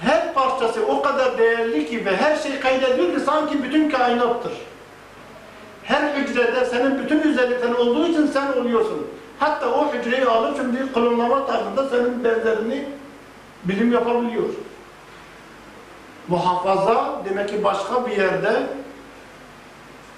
Her 0.01 0.35
parçası 0.35 0.87
o 0.87 1.03
kadar 1.03 1.39
değerli 1.39 1.87
ki 1.87 2.07
ve 2.07 2.17
her 2.17 2.37
şeyi 2.37 2.61
kaydediyor 2.61 3.15
ki 3.15 3.21
sanki 3.21 3.63
bütün 3.63 3.91
kainattır. 3.91 4.53
Her 5.85 6.15
hücrede 6.15 6.65
senin 6.65 6.99
bütün 6.99 7.21
özelliklerin 7.21 7.75
olduğu 7.75 8.07
için 8.07 8.27
sen 8.27 8.53
oluyorsun. 8.53 9.07
Hatta 9.39 9.71
o 9.71 9.93
hücreyi 9.93 10.25
alıp 10.25 10.57
şimdi 10.57 10.93
klonlama 10.93 11.47
tarzında 11.47 11.89
senin 11.89 12.25
benzerini 12.25 12.85
bilim 13.65 13.93
yapabiliyor. 13.93 14.45
Muhafaza 16.29 17.23
demek 17.29 17.49
ki 17.49 17.65
başka 17.65 18.07
bir 18.07 18.17
yerde 18.17 18.53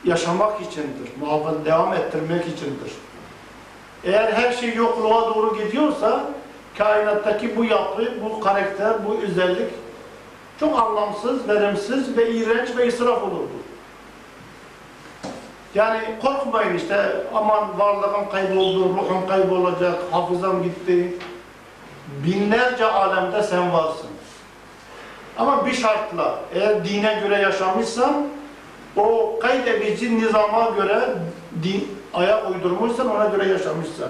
yaşamak 0.04 0.60
içindir, 0.60 1.10
muhafaza 1.20 1.64
devam 1.64 1.92
ettirmek 1.92 2.46
içindir. 2.46 2.92
Eğer 4.04 4.32
her 4.32 4.52
şey 4.52 4.74
yokluğa 4.74 5.34
doğru 5.34 5.56
gidiyorsa, 5.56 6.24
kainattaki 6.78 7.56
bu 7.56 7.64
yapı, 7.64 8.02
bu 8.24 8.40
karakter, 8.40 9.06
bu 9.06 9.16
özellik 9.22 9.70
çok 10.60 10.78
anlamsız, 10.78 11.48
verimsiz 11.48 12.16
ve 12.16 12.30
iğrenç 12.30 12.76
ve 12.76 12.86
israf 12.86 13.22
olurdu. 13.22 13.58
Yani 15.74 16.00
korkmayın 16.22 16.74
işte 16.74 17.16
aman 17.34 17.78
varlığım 17.78 18.30
kayboldu, 18.30 18.84
ruhum 18.84 19.28
kaybolacak, 19.28 19.98
hafızam 20.10 20.62
gitti. 20.62 21.18
Binlerce 22.24 22.86
alemde 22.86 23.42
sen 23.42 23.72
varsın. 23.72 24.08
Ama 25.38 25.66
bir 25.66 25.72
şartla, 25.72 26.38
eğer 26.54 26.84
dine 26.84 27.20
göre 27.22 27.42
yaşamışsan, 27.42 28.26
o 28.98 29.38
kaydedici 29.40 30.20
nizama 30.20 30.70
göre 30.76 31.00
din, 31.62 31.88
ayak 32.14 32.50
uydurmuşsan, 32.50 33.16
ona 33.16 33.26
göre 33.26 33.48
yaşamışsan. 33.48 34.08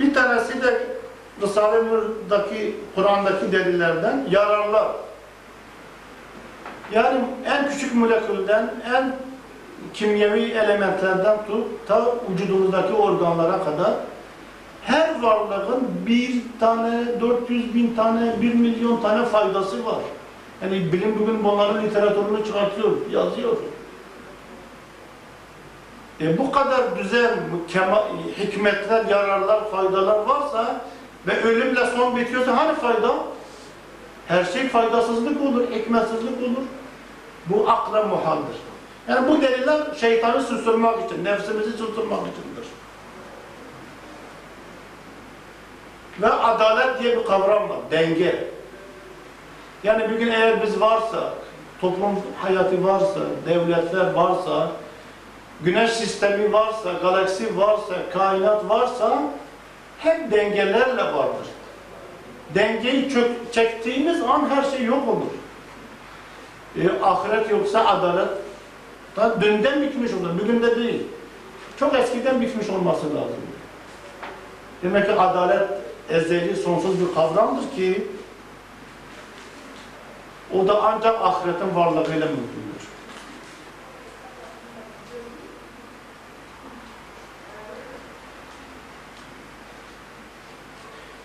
Bir 0.00 0.14
tanesi 0.14 0.62
de 0.62 0.86
Risale-i 1.42 1.86
Nur'daki, 1.88 2.76
Kur'an'daki 2.94 3.52
delillerden 3.52 4.26
yararlar. 4.30 4.88
Yani 6.92 7.18
en 7.46 7.68
küçük 7.68 7.94
molekülden, 7.94 8.74
en 8.96 9.16
kimyevi 9.94 10.42
elementlerden 10.42 11.36
tut, 11.46 11.66
ta 11.86 12.14
vücudumuzdaki 12.30 12.92
organlara 12.92 13.64
kadar 13.64 13.92
her 14.82 15.22
varlığın 15.22 15.88
bir 16.06 16.42
tane, 16.60 17.20
400 17.20 17.74
bin 17.74 17.94
tane, 17.94 18.42
1 18.42 18.54
milyon 18.54 19.00
tane 19.00 19.24
faydası 19.24 19.86
var. 19.86 19.98
Yani 20.62 20.92
bilim 20.92 21.18
bugün 21.18 21.44
bunların 21.44 21.84
literatürünü 21.84 22.44
çıkartıyor, 22.44 22.90
yazıyor. 23.10 23.56
E 26.20 26.38
bu 26.38 26.52
kadar 26.52 26.82
kema, 27.68 28.04
hikmetler, 28.38 29.04
yararlar, 29.04 29.70
faydalar 29.70 30.18
varsa 30.18 30.80
ve 31.26 31.42
ölümle 31.42 31.86
son 31.86 32.16
bitiyorsa 32.16 32.56
hani 32.56 32.74
fayda? 32.74 33.14
Her 34.28 34.44
şey 34.44 34.68
faydasızlık 34.68 35.42
olur, 35.42 35.70
hikmetsizlik 35.70 36.42
olur. 36.42 36.66
Bu 37.46 37.70
akla 37.70 38.02
muhaldir. 38.02 38.56
Yani 39.08 39.28
bu 39.28 39.42
deliller 39.42 39.82
şeytanı 40.00 40.42
susturmak 40.42 41.04
için, 41.04 41.24
nefsimizi 41.24 41.70
susturmak 41.70 42.20
içindir. 42.20 42.66
Ve 46.22 46.28
adalet 46.28 47.02
diye 47.02 47.18
bir 47.18 47.24
kavram 47.24 47.68
var, 47.68 47.78
denge. 47.90 48.55
Yani 49.86 50.14
bugün 50.14 50.28
eğer 50.28 50.62
biz 50.62 50.80
varsa, 50.80 51.34
toplum 51.80 52.18
hayatı 52.42 52.84
varsa, 52.84 53.20
devletler 53.48 54.12
varsa, 54.12 54.70
güneş 55.60 55.90
sistemi 55.90 56.52
varsa, 56.52 56.92
galaksi 56.92 57.56
varsa, 57.56 57.94
kainat 58.12 58.68
varsa 58.68 59.22
hep 59.98 60.32
dengelerle 60.32 61.02
vardır. 61.02 61.46
Dengeyi 62.54 63.10
çök, 63.10 63.52
çektiğimiz 63.52 64.22
an 64.22 64.50
her 64.50 64.70
şey 64.76 64.84
yok 64.84 65.08
olur. 65.08 65.32
E, 66.84 67.02
ahiret 67.02 67.50
yoksa 67.50 67.86
adalet 67.86 68.28
da 69.16 69.40
dünden 69.40 69.82
bitmiş 69.82 70.12
olur, 70.12 70.30
bugün 70.42 70.62
de 70.62 70.76
değil. 70.76 71.02
Çok 71.80 71.94
eskiden 71.94 72.40
bitmiş 72.40 72.70
olması 72.70 73.06
lazım. 73.06 73.36
Demek 74.82 75.06
ki 75.06 75.12
adalet 75.12 75.68
ezeli, 76.10 76.56
sonsuz 76.56 77.00
bir 77.00 77.14
kavramdır 77.14 77.76
ki 77.76 78.06
o 80.60 80.68
da 80.68 80.82
ancak 80.82 81.22
ahiretin 81.22 81.74
varlığıyla 81.74 82.26
mümkündür. 82.26 82.66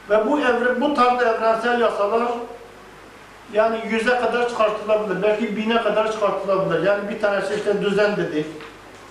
Ve 0.10 0.28
bu 0.28 0.40
evre, 0.40 0.82
bu 0.82 0.94
tarz 0.94 1.22
evrensel 1.22 1.82
yasalar 1.82 2.32
yani 3.54 3.80
yüze 3.90 4.20
kadar 4.20 4.50
çıkartılabilir. 4.50 5.24
Belki 5.24 5.58
bine 5.58 5.84
kadar 5.84 6.12
çıkartılabilir. 6.12 6.84
Yani 6.84 7.10
bir 7.10 7.22
tanesi 7.22 7.56
işte 7.56 7.82
düzen 7.82 8.18
dedik. 8.18 8.46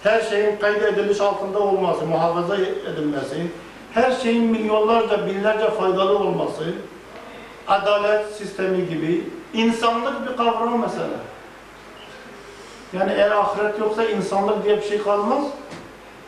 Her 0.02 0.20
şeyin 0.20 0.56
kaydediliş 0.56 1.20
altında 1.20 1.58
olması, 1.58 2.06
muhafaza 2.06 2.56
edilmesi, 2.56 3.46
her 3.94 4.12
şeyin 4.12 4.44
milyonlarca, 4.44 5.26
binlerce 5.26 5.70
faydalı 5.70 6.18
olması, 6.18 6.64
adalet 7.68 8.26
sistemi 8.26 8.88
gibi 8.88 9.24
insanlık 9.54 10.30
bir 10.30 10.36
kavram 10.36 10.80
mesela. 10.80 11.08
Yani 12.92 13.12
eğer 13.12 13.30
ahiret 13.30 13.78
yoksa 13.78 14.04
insanlık 14.04 14.64
diye 14.64 14.76
bir 14.76 14.82
şey 14.82 15.02
kalmaz. 15.02 15.44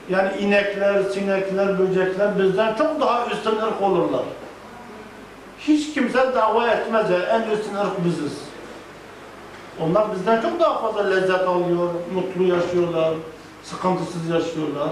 Yani 0.09 0.39
inekler, 0.39 1.03
sinekler, 1.03 1.79
böcekler 1.79 2.39
bizden 2.39 2.75
çok 2.75 3.01
daha 3.01 3.27
üstün 3.27 3.57
ırk 3.57 3.83
olurlar. 3.83 4.23
Hiç 5.59 5.95
kimse 5.95 6.35
dava 6.35 6.69
etmez 6.69 7.11
ya, 7.11 7.19
en 7.19 7.51
üstün 7.51 7.75
ırk 7.75 8.05
biziz. 8.05 8.33
Onlar 9.81 10.15
bizden 10.15 10.43
çok 10.43 10.61
daha 10.61 10.79
fazla 10.79 11.09
lezzet 11.09 11.41
alıyor, 11.41 11.91
mutlu 12.15 12.43
yaşıyorlar, 12.43 13.15
sıkıntısız 13.63 14.29
yaşıyorlar. 14.29 14.91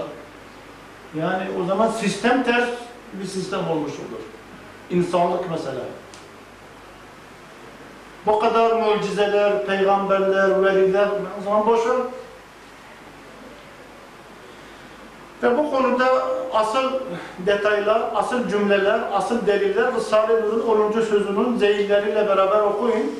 Yani 1.19 1.43
o 1.61 1.65
zaman 1.65 1.87
sistem 1.91 2.43
ters 2.43 2.69
bir 3.13 3.27
sistem 3.27 3.69
olmuş 3.71 3.91
olur. 3.91 4.21
İnsanlık 4.89 5.49
mesela. 5.49 5.81
Bu 8.25 8.39
kadar 8.39 8.71
mucizeler, 8.71 9.65
peygamberler, 9.65 10.63
veliler, 10.63 11.07
o 11.39 11.43
zaman 11.43 11.67
boşver. 11.67 11.97
Ve 15.43 15.57
bu 15.57 15.71
konuda 15.71 16.05
asıl 16.53 16.91
detaylar, 17.45 18.01
asıl 18.15 18.49
cümleler, 18.49 18.99
asıl 19.13 19.47
deliller 19.47 19.95
Risale-i 19.95 20.41
Nur'un 20.41 20.91
10. 20.91 21.01
sözünün 21.01 21.57
zeyilleriyle 21.57 22.27
beraber 22.27 22.61
okuyun. 22.61 23.19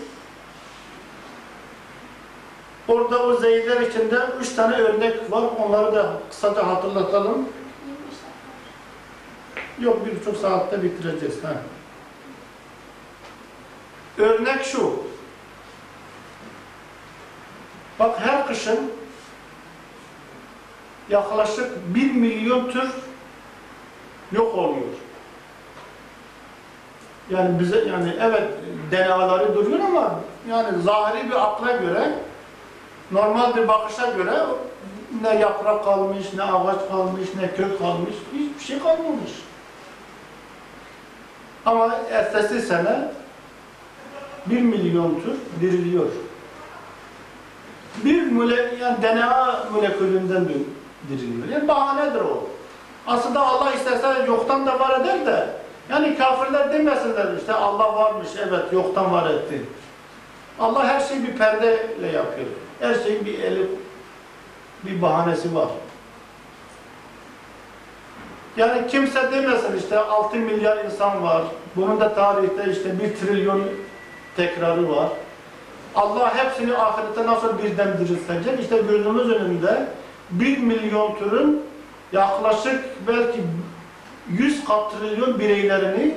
Orada 2.88 3.24
o 3.24 3.36
zeyiller 3.36 3.82
içinde 3.82 4.20
üç 4.42 4.54
tane 4.56 4.76
örnek 4.76 5.32
var. 5.32 5.44
Onları 5.60 5.96
da 5.96 6.14
kısaca 6.30 6.68
hatırlatalım. 6.68 7.38
25 7.38 7.48
dakika. 8.12 9.82
Yok 9.82 10.06
bir 10.06 10.20
buçuk 10.20 10.38
saatte 10.38 10.84
bitireceğiz. 10.84 11.44
Ha. 11.44 11.54
Örnek 14.18 14.66
şu. 14.66 15.04
Bak 18.00 18.20
her 18.20 18.48
kışın 18.48 18.92
yaklaşık 21.10 21.96
bir 21.96 22.12
milyon 22.12 22.72
tür 22.72 22.90
yok 24.32 24.56
oluyor. 24.56 24.94
Yani 27.30 27.60
bize 27.60 27.80
yani 27.80 28.14
evet 28.22 28.50
DNA'ları 28.92 29.56
duruyor 29.56 29.80
ama 29.80 30.20
yani 30.50 30.82
zahiri 30.82 31.30
bir 31.30 31.44
akla 31.44 31.72
göre 31.72 32.14
normal 33.12 33.56
bir 33.56 33.68
bakışa 33.68 34.12
göre 34.12 34.46
ne 35.22 35.36
yaprak 35.36 35.84
kalmış, 35.84 36.34
ne 36.36 36.44
ağaç 36.44 36.88
kalmış, 36.92 37.30
ne 37.42 37.56
kök 37.56 37.80
kalmış, 37.80 38.14
hiçbir 38.34 38.66
şey 38.66 38.80
kalmamış. 38.80 39.32
Ama 41.66 41.96
ertesi 42.12 42.62
sene 42.62 43.12
bir 44.46 44.62
milyon 44.62 45.22
tür 45.22 45.62
diriliyor. 45.62 46.06
Bir 48.06 48.32
mole, 48.32 48.76
yani 48.82 48.98
DNA 49.02 49.64
molekülünden 49.72 50.50
de 50.50 50.54
diriliyor. 51.10 51.48
Yani 51.48 51.68
bahanedir 51.68 52.22
o. 52.22 52.50
Aslında 53.08 53.40
Allah 53.40 53.72
isterse 53.72 54.26
yoktan 54.28 54.66
da 54.66 54.80
var 54.80 55.02
eder 55.02 55.26
de 55.26 55.48
yani 55.90 56.18
kafirler 56.18 56.74
demesinler 56.74 57.38
işte 57.40 57.54
Allah 57.54 57.96
varmış 57.96 58.28
evet 58.48 58.74
yoktan 58.74 59.14
var 59.14 59.30
etti. 59.30 59.62
Allah 60.60 60.88
her 60.88 61.00
şeyi 61.00 61.24
bir 61.28 61.38
perdeyle 61.38 62.08
yapıyor. 62.08 62.48
Her 62.80 62.96
şeyin 62.96 63.26
bir 63.26 63.40
eli, 63.40 63.68
bir 64.84 65.02
bahanesi 65.02 65.56
var. 65.56 65.68
Yani 68.58 68.88
kimse 68.88 69.32
demesin 69.32 69.78
işte 69.78 70.00
6 70.00 70.38
milyar 70.38 70.86
insan 70.86 71.24
var. 71.24 71.44
Bunun 71.76 72.00
da 72.00 72.14
tarihte 72.14 72.72
işte 72.72 73.00
1 73.00 73.16
trilyon 73.16 73.62
tekrarı 74.36 74.90
var. 74.90 75.10
Allah 75.96 76.36
hepsini 76.36 76.78
ahirette 76.78 77.26
nasıl 77.26 77.64
birden 77.64 77.98
diriltecek? 77.98 78.60
İşte 78.60 78.78
gözümüz 78.90 79.30
önünde 79.30 79.88
1 80.32 80.58
milyon 80.58 81.16
türün 81.16 81.62
yaklaşık 82.14 82.80
belki 83.08 83.40
100 84.30 84.66
kat 84.66 84.92
trilyon 84.92 85.40
bireylerini 85.40 86.16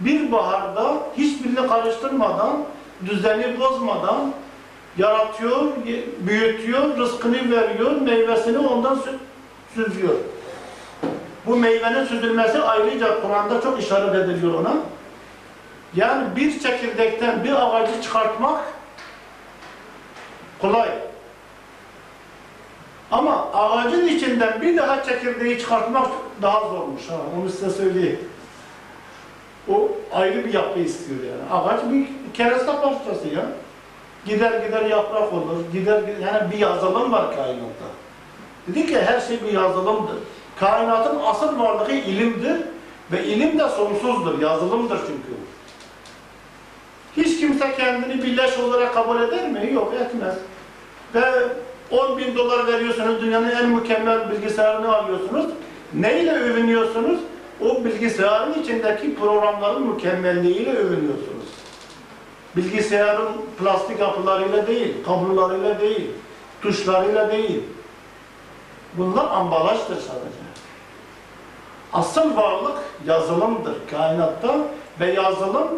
bir 0.00 0.32
baharda 0.32 0.94
hiçbirini 1.16 1.68
karıştırmadan, 1.68 2.56
düzeni 3.06 3.60
bozmadan 3.60 4.32
yaratıyor, 4.98 5.60
büyütüyor, 6.18 6.96
rızkını 6.98 7.50
veriyor, 7.50 7.90
meyvesini 8.00 8.58
ondan 8.58 8.94
sü- 8.94 9.18
süzüyor. 9.74 10.14
Bu 11.46 11.56
meyvenin 11.56 12.04
süzülmesi 12.04 12.62
ayrıca 12.62 13.20
Kur'an'da 13.22 13.60
çok 13.60 13.80
işaret 13.82 14.14
ediliyor 14.14 14.54
ona. 14.54 14.74
Yani 15.96 16.36
bir 16.36 16.60
çekirdekten 16.60 17.44
bir 17.44 17.52
ağacı 17.52 18.02
çıkartmak 18.02 18.60
kolay. 20.60 20.88
Ama 23.10 23.52
ağacın 23.54 24.06
içinden 24.06 24.62
bir 24.62 24.76
daha 24.76 25.02
çekirdeği 25.04 25.58
çıkartmak 25.58 26.08
daha 26.42 26.60
zormuş. 26.60 27.10
Ha, 27.10 27.16
onu 27.40 27.50
size 27.50 27.70
söyleyeyim. 27.70 28.18
O 29.68 29.88
ayrı 30.12 30.44
bir 30.44 30.52
yapı 30.54 30.78
istiyor 30.80 31.20
yani. 31.20 31.60
Ağaç 31.62 31.80
bir 31.92 32.06
kereste 32.34 32.66
parçası 32.66 33.28
ya. 33.28 33.46
Gider 34.26 34.66
gider 34.66 34.84
yaprak 34.84 35.32
olur, 35.32 35.72
gider 35.72 36.00
gider- 36.00 36.18
yani 36.32 36.50
bir 36.52 36.58
yazılım 36.58 37.12
var 37.12 37.36
kainatta. 37.36 37.84
Dedi 38.68 38.86
ki 38.86 39.02
her 39.02 39.20
şey 39.20 39.42
bir 39.44 39.52
yazılımdır. 39.52 40.16
Kainatın 40.60 41.18
asıl 41.26 41.60
varlığı 41.60 41.92
ilimdir 41.92 42.56
ve 43.12 43.24
ilim 43.24 43.58
de 43.58 43.68
sonsuzdur, 43.68 44.38
yazılımdır 44.42 44.98
çünkü. 44.98 45.33
Hiç 47.16 47.40
kimse 47.40 47.74
kendini 47.76 48.22
bir 48.22 48.36
leş 48.36 48.58
olarak 48.58 48.94
kabul 48.94 49.22
eder 49.22 49.50
mi? 49.50 49.70
Yok, 49.72 49.94
etmez. 49.94 50.34
Ve 51.14 51.22
10 51.90 52.18
bin 52.18 52.36
dolar 52.36 52.66
veriyorsunuz, 52.66 53.22
dünyanın 53.22 53.50
en 53.50 53.68
mükemmel 53.68 54.30
bilgisayarını 54.30 54.96
alıyorsunuz. 54.96 55.46
Neyle 55.94 56.32
övünüyorsunuz? 56.32 57.18
O 57.60 57.84
bilgisayarın 57.84 58.52
içindeki 58.52 59.14
programların 59.14 59.86
mükemmelliğiyle 59.86 60.72
övünüyorsunuz. 60.72 61.44
Bilgisayarın 62.56 63.28
plastik 63.58 63.98
kapılarıyla 63.98 64.66
değil, 64.66 65.04
kablolarıyla 65.06 65.80
değil, 65.80 66.10
tuşlarıyla 66.62 67.32
değil. 67.32 67.62
Bunlar 68.94 69.30
ambalajdır 69.30 69.96
sadece. 69.96 70.44
Asıl 71.92 72.36
varlık 72.36 72.78
yazılımdır 73.06 73.74
kainatta 73.90 74.58
ve 75.00 75.12
yazılım 75.12 75.68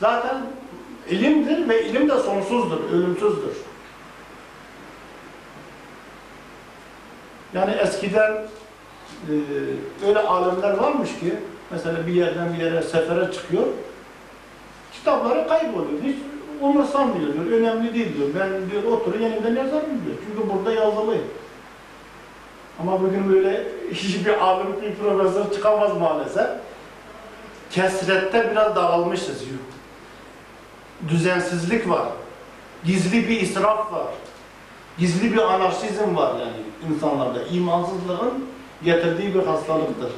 zaten 0.00 0.36
ilimdir 1.10 1.68
ve 1.68 1.84
ilim 1.84 2.08
de 2.08 2.18
sonsuzdur, 2.18 2.92
ölümsüzdür. 2.92 3.56
Yani 7.54 7.70
eskiden 7.70 8.32
e, 8.32 9.34
öyle 10.08 10.18
alimler 10.18 10.76
varmış 10.76 11.10
ki 11.20 11.34
mesela 11.70 12.06
bir 12.06 12.12
yerden 12.12 12.54
bir 12.54 12.64
yere 12.64 12.82
sefere 12.82 13.32
çıkıyor 13.32 13.66
kitapları 15.06 15.48
kayboluyor. 15.48 16.02
Hiç 16.02 16.16
umursamıyor 16.60 17.34
diyor. 17.34 17.60
Önemli 17.60 17.94
değil 17.94 18.16
diyor. 18.16 18.28
Ben 18.38 18.70
diyor 18.70 18.92
oturur 18.92 19.20
yeniden 19.20 19.56
yazarım 19.56 19.90
diyor. 20.06 20.16
Çünkü 20.26 20.50
burada 20.50 20.72
yazılı. 20.72 21.16
Ama 22.80 23.02
bugün 23.02 23.32
böyle 23.32 23.64
hiçbir 23.92 24.44
alim, 24.44 24.66
bir 24.82 24.94
profesör 24.94 25.52
çıkamaz 25.54 25.96
maalesef. 25.96 26.46
Kesrette 27.70 28.50
biraz 28.50 28.76
dağılmışız. 28.76 29.42
Düzensizlik 31.08 31.88
var. 31.88 32.08
Gizli 32.84 33.28
bir 33.28 33.40
israf 33.40 33.92
var. 33.92 34.06
Gizli 34.98 35.32
bir 35.32 35.38
anarşizm 35.38 36.16
var 36.16 36.32
yani 36.40 36.92
insanlarda. 36.94 37.42
İmansızlığın 37.42 38.46
getirdiği 38.84 39.34
bir 39.34 39.42
hastalıktır. 39.42 40.10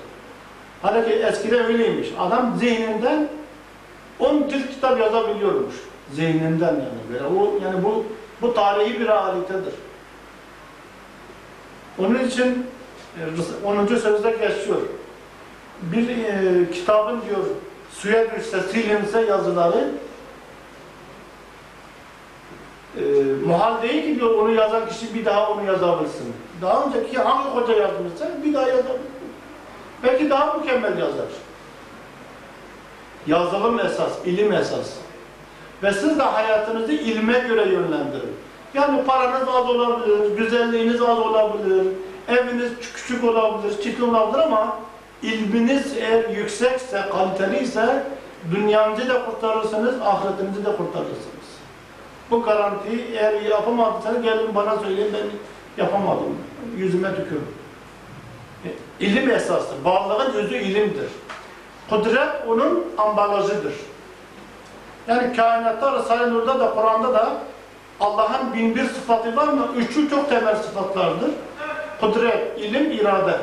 Halbuki 0.83 1.13
eskiden 1.13 1.65
öyleymiş. 1.65 2.09
Adam 2.19 2.57
zihninden 2.59 3.29
10 4.19 4.49
cilt 4.49 4.71
kitap 4.71 5.01
yazabiliyormuş. 5.01 5.75
Zihninden 6.13 6.75
yani 6.75 7.13
böyle. 7.13 7.25
O, 7.25 7.59
yani 7.65 7.85
bu, 7.85 8.05
bu 8.43 8.55
tarihi 8.55 9.01
bir 9.01 9.07
realitedir. 9.07 9.75
Onun 11.99 12.19
için 12.19 12.67
e, 13.65 13.67
10. 13.67 13.87
sözde 13.87 14.31
geçiyor. 14.31 14.81
Bir 15.83 16.09
e, 16.09 16.71
kitabın 16.71 17.21
diyor 17.29 17.45
suya 17.93 18.37
düşse, 18.37 18.61
silinse 18.61 19.21
yazıları 19.21 19.91
e, 22.97 23.03
muhal 23.47 23.83
değil 23.83 24.03
ki 24.03 24.21
diyor 24.21 24.35
onu 24.35 24.53
yazan 24.53 24.89
kişi 24.89 25.15
bir 25.15 25.25
daha 25.25 25.51
onu 25.51 25.65
yazabilsin. 25.65 26.35
Daha 26.63 26.85
önceki 26.85 27.19
hangi 27.19 27.49
hoca 27.49 27.75
yazmışsa 27.75 28.29
bir 28.45 28.55
daha 28.55 28.69
yazabilir. 28.69 29.19
Belki 30.03 30.31
daha 30.31 30.55
mükemmel 30.55 30.99
yazar. 30.99 31.27
Yazılım 33.27 33.81
esas, 33.81 34.13
ilim 34.27 34.53
esas. 34.53 34.91
Ve 35.83 35.93
siz 35.93 36.19
de 36.19 36.23
hayatınızı 36.23 36.93
ilme 36.93 37.39
göre 37.39 37.69
yönlendirin. 37.69 38.37
Yani 38.75 39.05
paranız 39.05 39.49
az 39.49 39.71
olabilir, 39.71 40.37
güzelliğiniz 40.37 41.03
az 41.03 41.19
olabilir, 41.19 41.87
eviniz 42.29 42.73
küçük 42.95 43.25
olabilir, 43.25 43.83
çirkin 43.83 44.09
olabilir 44.09 44.43
ama 44.43 44.77
ilminiz 45.23 45.97
eğer 45.97 46.29
yüksekse, 46.29 47.05
kaliteliyse 47.13 48.05
dünyanızı 48.51 49.09
da 49.09 49.25
kurtarırsınız, 49.25 49.95
ahiretinizi 50.03 50.65
de 50.65 50.77
kurtarırsınız. 50.77 51.38
Bu 52.31 52.43
garantiyi 52.43 53.05
eğer 53.13 53.41
yapamadıysanız 53.41 54.23
gelin 54.23 54.55
bana 54.55 54.79
söyleyin 54.79 55.13
ben 55.13 55.85
yapamadım. 55.85 56.39
Yüzüme 56.77 57.09
tükürün. 57.17 57.47
E, 58.65 58.69
İlim 59.01 59.31
esastır. 59.31 59.77
Varlığın 59.85 60.33
özü 60.33 60.55
ilimdir. 60.57 61.09
Kudret 61.91 62.29
onun 62.49 62.85
ambalajıdır. 62.99 63.75
Yani 65.09 65.37
kainatta 65.37 65.99
Risale-i 65.99 66.47
da 66.47 66.71
Kur'an'da 66.75 67.15
da 67.15 67.33
Allah'ın 68.01 68.55
bin 68.55 68.77
bir 68.77 68.85
sıfatı 68.85 69.37
var 69.37 69.49
mı? 69.49 69.69
Üçü 69.77 70.11
çok 70.11 70.29
temel 70.29 70.57
sıfatlardır. 70.57 71.31
Kudret, 72.01 72.59
ilim, 72.59 72.93
irade. 72.93 73.37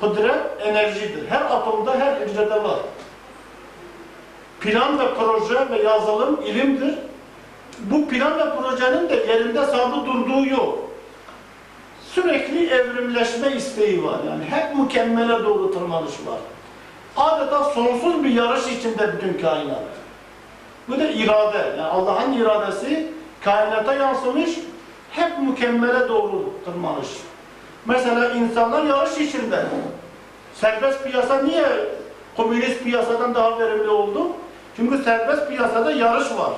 Kudret 0.00 0.34
enerjidir. 0.60 1.28
Her 1.28 1.40
atomda, 1.40 1.94
her 1.98 2.20
hücrede 2.20 2.64
var. 2.64 2.78
Plan 4.60 4.98
ve 4.98 5.04
proje 5.14 5.70
ve 5.70 5.82
yazılım 5.82 6.40
ilimdir. 6.42 6.94
Bu 7.80 8.08
plan 8.08 8.38
ve 8.38 8.56
projenin 8.56 9.08
de 9.08 9.14
yerinde 9.16 9.64
sabit 9.66 10.06
durduğu 10.06 10.46
yok. 10.46 10.78
Sürekli 12.14 12.70
evrimleşme 12.70 13.52
isteği 13.56 14.04
var 14.04 14.18
yani. 14.28 14.44
Hep 14.44 14.76
mükemmele 14.76 15.44
doğru 15.44 15.72
tırmanış 15.72 16.12
var. 16.26 16.38
Adeta 17.16 17.64
sonsuz 17.64 18.24
bir 18.24 18.30
yarış 18.30 18.66
içinde 18.66 19.12
bütün 19.12 19.40
kainat. 19.40 19.82
Bu 20.88 21.00
da 21.00 21.10
irade. 21.10 21.58
Yani 21.58 21.82
Allah'ın 21.82 22.32
iradesi 22.32 23.12
kainata 23.44 23.94
yansımış, 23.94 24.50
hep 25.10 25.38
mükemmele 25.38 26.08
doğru 26.08 26.52
tırmanış. 26.64 27.08
Mesela 27.86 28.32
insanlar 28.32 28.82
yarış 28.82 29.18
içinde. 29.18 29.64
Serbest 30.54 31.04
piyasa 31.04 31.42
niye 31.42 31.66
komünist 32.36 32.84
piyasadan 32.84 33.34
daha 33.34 33.58
verimli 33.58 33.88
oldu? 33.88 34.26
Çünkü 34.76 35.04
serbest 35.04 35.48
piyasada 35.48 35.92
yarış 35.92 36.30
var. 36.30 36.52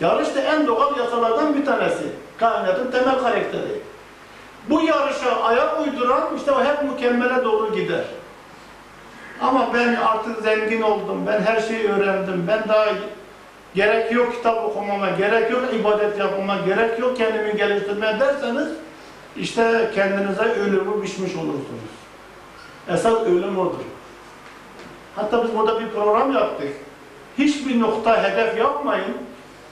Yarış 0.00 0.34
da 0.34 0.40
en 0.40 0.66
doğal 0.66 0.98
yasalardan 0.98 1.54
bir 1.54 1.64
tanesi. 1.64 2.04
Kainatın 2.38 2.90
temel 2.90 3.18
karakteri. 3.18 3.80
Bu 4.68 4.80
yarışa 4.80 5.42
ayak 5.42 5.80
uyduran 5.80 6.36
işte 6.36 6.52
o 6.52 6.64
hep 6.64 6.82
mükemmele 6.82 7.44
doğru 7.44 7.74
gider. 7.74 8.04
Ama 9.40 9.68
ben 9.74 9.94
artık 9.94 10.42
zengin 10.42 10.82
oldum, 10.82 11.26
ben 11.26 11.40
her 11.40 11.60
şeyi 11.60 11.88
öğrendim, 11.88 12.44
ben 12.48 12.68
daha 12.68 12.86
gerek 13.74 14.12
yok 14.12 14.34
kitap 14.36 14.64
okumama, 14.64 15.10
gerek 15.10 15.50
yok 15.50 15.62
ibadet 15.80 16.18
yapmama, 16.18 16.56
gerek 16.66 16.98
yok 16.98 17.16
kendimi 17.16 17.56
geliştirmeye 17.56 18.20
derseniz 18.20 18.68
işte 19.36 19.90
kendinize 19.94 20.42
ölümü 20.42 21.02
biçmiş 21.02 21.34
olursunuz. 21.34 21.90
Esas 22.88 23.22
ölüm 23.22 23.58
odur. 23.58 23.84
Hatta 25.16 25.44
biz 25.44 25.54
burada 25.56 25.80
bir 25.80 25.88
program 25.88 26.32
yaptık. 26.32 26.72
Hiçbir 27.38 27.80
nokta 27.80 28.22
hedef 28.22 28.58
yapmayın. 28.58 29.16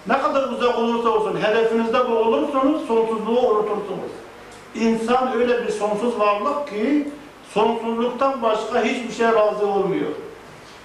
Ne 0.09 0.23
kadar 0.23 0.49
uzak 0.49 0.79
olursa 0.79 1.09
olsun 1.09 1.41
hedefinizde 1.43 2.09
bu 2.09 2.13
olursanız 2.13 2.87
sonsuzluğu 2.87 3.41
unutursunuz. 3.41 4.13
İnsan 4.75 5.33
öyle 5.33 5.67
bir 5.67 5.73
sonsuz 5.73 6.19
varlık 6.19 6.69
ki 6.69 7.09
sonsuzluktan 7.55 8.43
başka 8.43 8.83
hiçbir 8.83 9.13
şey 9.13 9.27
razı 9.27 9.67
olmuyor. 9.67 10.11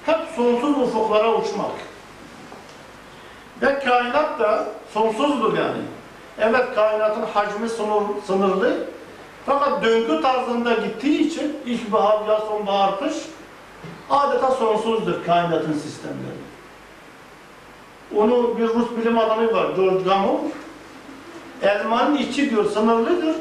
Hep 0.06 0.20
sonsuz 0.36 0.78
ufuklara 0.78 1.34
uçmak. 1.34 1.72
Ve 3.62 3.80
kainat 3.80 4.40
da 4.40 4.68
sonsuzdur 4.94 5.58
yani. 5.58 5.82
Evet 6.40 6.76
kainatın 6.76 7.26
hacmi 7.34 7.70
sınır, 7.70 8.04
sınırlı. 8.28 8.88
Fakat 9.46 9.84
döngü 9.84 10.22
tarzında 10.22 10.74
gittiği 10.74 11.28
için 11.28 11.58
ilkbahar, 11.66 12.28
yaz, 12.28 12.44
sonbahar, 12.44 13.00
kış 13.00 13.14
adeta 14.10 14.52
sonsuzdur 14.52 15.26
kainatın 15.26 15.74
sistemleri. 15.74 16.53
Onu 18.16 18.58
bir 18.58 18.68
Rus 18.68 18.98
bilim 18.98 19.18
adamı 19.18 19.54
var, 19.54 19.70
George 19.76 20.04
Gamow. 20.04 20.48
Elmanın 21.62 22.18
içi 22.18 22.50
diyor 22.50 22.66
sınırlıdır. 22.66 23.36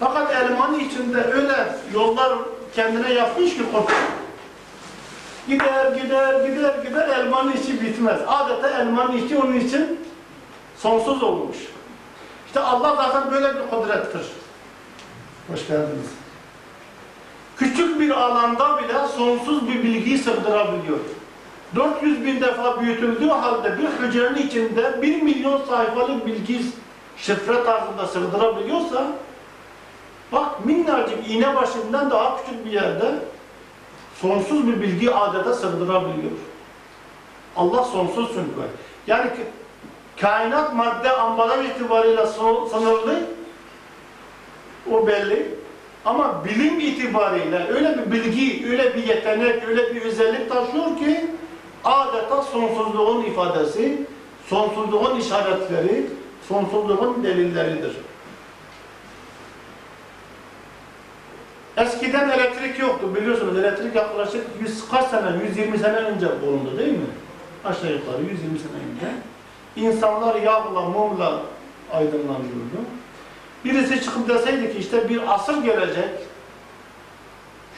Fakat 0.00 0.34
elmanın 0.34 0.78
içinde 0.78 1.24
öyle 1.24 1.76
yollar 1.94 2.38
kendine 2.74 3.12
yapmış 3.12 3.54
ki 3.54 3.62
koç. 3.72 3.90
Gider, 5.48 5.92
gider, 5.92 6.48
gider, 6.48 6.74
gider 6.84 7.08
elmanın 7.08 7.52
içi 7.52 7.82
bitmez. 7.82 8.20
Adeta 8.26 8.68
elmanın 8.68 9.16
içi 9.16 9.38
onun 9.38 9.60
için 9.60 10.00
sonsuz 10.76 11.22
olmuş. 11.22 11.56
İşte 12.46 12.60
Allah 12.60 12.96
zaten 12.96 13.30
böyle 13.32 13.48
bir 13.48 13.70
kudrettir. 13.70 14.22
Hoş 15.50 15.66
geldiniz. 15.68 16.10
Küçük 17.56 18.00
bir 18.00 18.10
alanda 18.10 18.82
bile 18.82 19.08
sonsuz 19.16 19.68
bir 19.68 19.82
bilgiyi 19.82 20.18
sığdırabiliyor. 20.18 20.98
400 21.76 22.24
bin 22.26 22.40
defa 22.40 22.80
büyütüldüğü 22.80 23.28
halde 23.28 23.78
bir 23.78 23.88
hücrenin 23.88 24.46
içinde 24.46 25.02
1 25.02 25.22
milyon 25.22 25.64
sayfalık 25.64 26.26
bilgi 26.26 26.60
şifre 27.16 27.64
tarzında 27.64 28.06
sığdırabiliyorsa 28.06 29.06
Bak 30.32 30.64
minnacık 30.64 31.30
iğne 31.30 31.56
başından 31.56 32.10
daha 32.10 32.36
küçük 32.36 32.64
bir 32.64 32.70
yerde 32.70 33.14
sonsuz 34.20 34.66
bir 34.66 34.80
bilgi 34.80 35.14
adeta 35.14 35.54
sığdırabiliyor. 35.54 36.32
Allah 37.56 37.84
sonsuz 37.84 38.28
çünkü. 38.28 38.68
Yani 39.06 39.30
kainat 40.20 40.74
madde 40.74 41.10
ambalaj 41.10 41.66
itibariyle 41.66 42.26
sınırlı, 42.70 43.20
o 44.92 45.06
belli. 45.06 45.54
Ama 46.04 46.44
bilim 46.44 46.80
itibariyle 46.80 47.66
öyle 47.68 47.98
bir 47.98 48.12
bilgi, 48.12 48.70
öyle 48.70 48.94
bir 48.96 49.06
yetenek, 49.06 49.64
öyle 49.68 49.94
bir 49.94 50.02
özellik 50.02 50.48
taşıyor 50.48 50.98
ki 50.98 51.26
adeta 51.84 52.42
sonsuzluğun 52.42 53.24
ifadesi, 53.24 54.06
sonsuzluğun 54.46 55.20
işaretleri, 55.20 56.06
sonsuzluğun 56.48 57.24
delilleridir. 57.24 57.96
Eskiden 61.76 62.28
elektrik 62.28 62.78
yoktu 62.78 63.14
biliyorsunuz. 63.14 63.58
Elektrik 63.58 63.96
yaklaşık 63.96 64.46
100 64.60 64.88
kaç 64.90 65.06
sene, 65.06 65.28
120 65.48 65.78
sene 65.78 65.96
önce 65.96 66.26
bulundu 66.42 66.78
değil 66.78 66.92
mi? 66.92 67.06
Aşağı 67.64 67.92
yukarı 67.92 68.22
120 68.22 68.38
sene 68.38 68.72
önce. 68.92 69.16
İnsanlar 69.76 70.34
yağla, 70.34 70.80
mumla 70.80 71.42
aydınlanıyordu. 71.92 72.78
Birisi 73.64 74.04
çıkıp 74.04 74.28
deseydi 74.28 74.72
ki 74.72 74.78
işte 74.78 75.08
bir 75.08 75.34
asır 75.34 75.64
gelecek, 75.64 76.08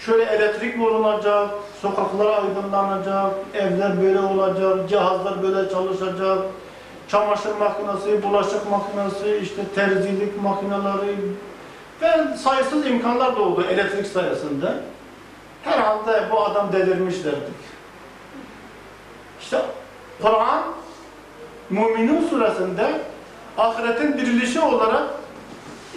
şöyle 0.06 0.24
elektrik 0.24 0.78
bulunacak, 0.78 1.50
sokaklar 1.82 2.42
aydınlanacak, 2.42 3.34
evler 3.54 4.02
böyle 4.02 4.20
olacak, 4.20 4.88
cihazlar 4.88 5.42
böyle 5.42 5.70
çalışacak, 5.70 6.38
çamaşır 7.08 7.56
makinesi, 7.56 8.22
bulaşık 8.22 8.70
makinesi, 8.70 9.36
işte 9.42 9.62
terzilik 9.74 10.42
makineleri 10.42 11.16
ve 12.02 12.36
sayısız 12.36 12.86
imkanlar 12.86 13.36
doğdu 13.36 13.62
elektrik 13.62 14.06
sayesinde. 14.06 14.74
Herhalde 15.64 16.28
bu 16.30 16.44
adam 16.44 16.72
delirmiş 16.72 17.24
derdik. 17.24 17.64
İşte 19.40 19.58
Kur'an 20.22 20.62
Müminun 21.70 22.28
suresinde 22.28 23.00
ahiretin 23.58 24.12
dirilişi 24.12 24.60
olarak 24.60 25.02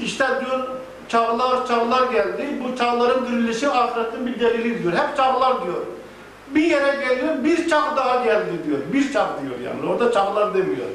işte 0.02 0.26
diyor 0.46 0.77
çağlar 1.10 1.68
çağlar 1.68 2.12
geldi. 2.12 2.48
Bu 2.64 2.78
çağların 2.78 3.26
dirilişi 3.26 3.70
ahiretin 3.70 4.26
bir 4.26 4.40
delili 4.40 4.84
diyor. 4.84 4.94
Hep 4.94 5.18
çağlar 5.18 5.66
diyor. 5.66 5.82
Bir 6.56 6.64
yere 6.64 7.06
geliyor, 7.06 7.44
bir 7.44 7.70
çağ 7.70 7.96
daha 7.96 8.26
geldi 8.26 8.52
diyor. 8.68 8.80
Bir 8.94 9.14
çağ 9.14 9.30
diyor 9.42 9.60
yani. 9.60 9.92
Orada 9.92 10.12
çağlar 10.12 10.54
demiyor. 10.54 10.88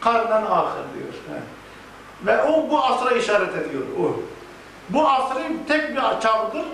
Karnan 0.00 0.42
ahir 0.42 0.84
diyor. 0.94 1.12
Ve 2.26 2.42
o 2.42 2.70
bu 2.70 2.84
asra 2.84 3.10
işaret 3.10 3.56
ediyor. 3.56 3.82
O. 4.00 4.16
Bu 4.88 5.08
asrın 5.08 5.58
tek 5.68 5.90
bir 5.90 6.00
çağdır. 6.20 6.64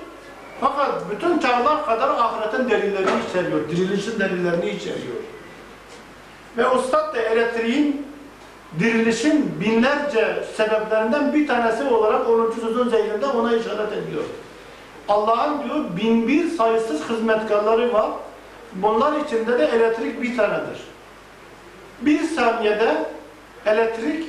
Fakat 0.61 0.91
bütün 1.11 1.39
çağlar 1.39 1.87
kadar 1.87 2.09
ahiretin 2.09 2.71
delillerini 2.71 3.21
içeriyor. 3.31 3.69
Dirilişin 3.69 4.21
delillerini 4.21 4.71
içeriyor. 4.71 5.17
Ve 6.57 6.69
Ustad 6.69 7.15
da 7.15 7.23
elektriğin 7.23 8.07
dirilişin 8.79 9.61
binlerce 9.61 10.45
sebeplerinden 10.57 11.35
bir 11.35 11.47
tanesi 11.47 11.85
olarak 11.85 12.29
10. 12.29 12.53
sözün 12.61 12.89
zehrinde 12.89 13.27
ona 13.27 13.57
işaret 13.57 13.93
ediyor. 13.93 14.25
Allah'ın 15.09 15.65
diyor 15.65 15.85
bin 15.97 16.29
bir 16.29 16.51
sayısız 16.51 17.11
hizmetkarları 17.11 17.93
var. 17.93 18.11
Bunlar 18.73 19.21
içinde 19.21 19.59
de 19.59 19.65
elektrik 19.65 20.23
bir 20.23 20.37
tanedir. 20.37 20.81
Bir 22.01 22.23
saniyede 22.23 23.05
elektrik 23.67 24.25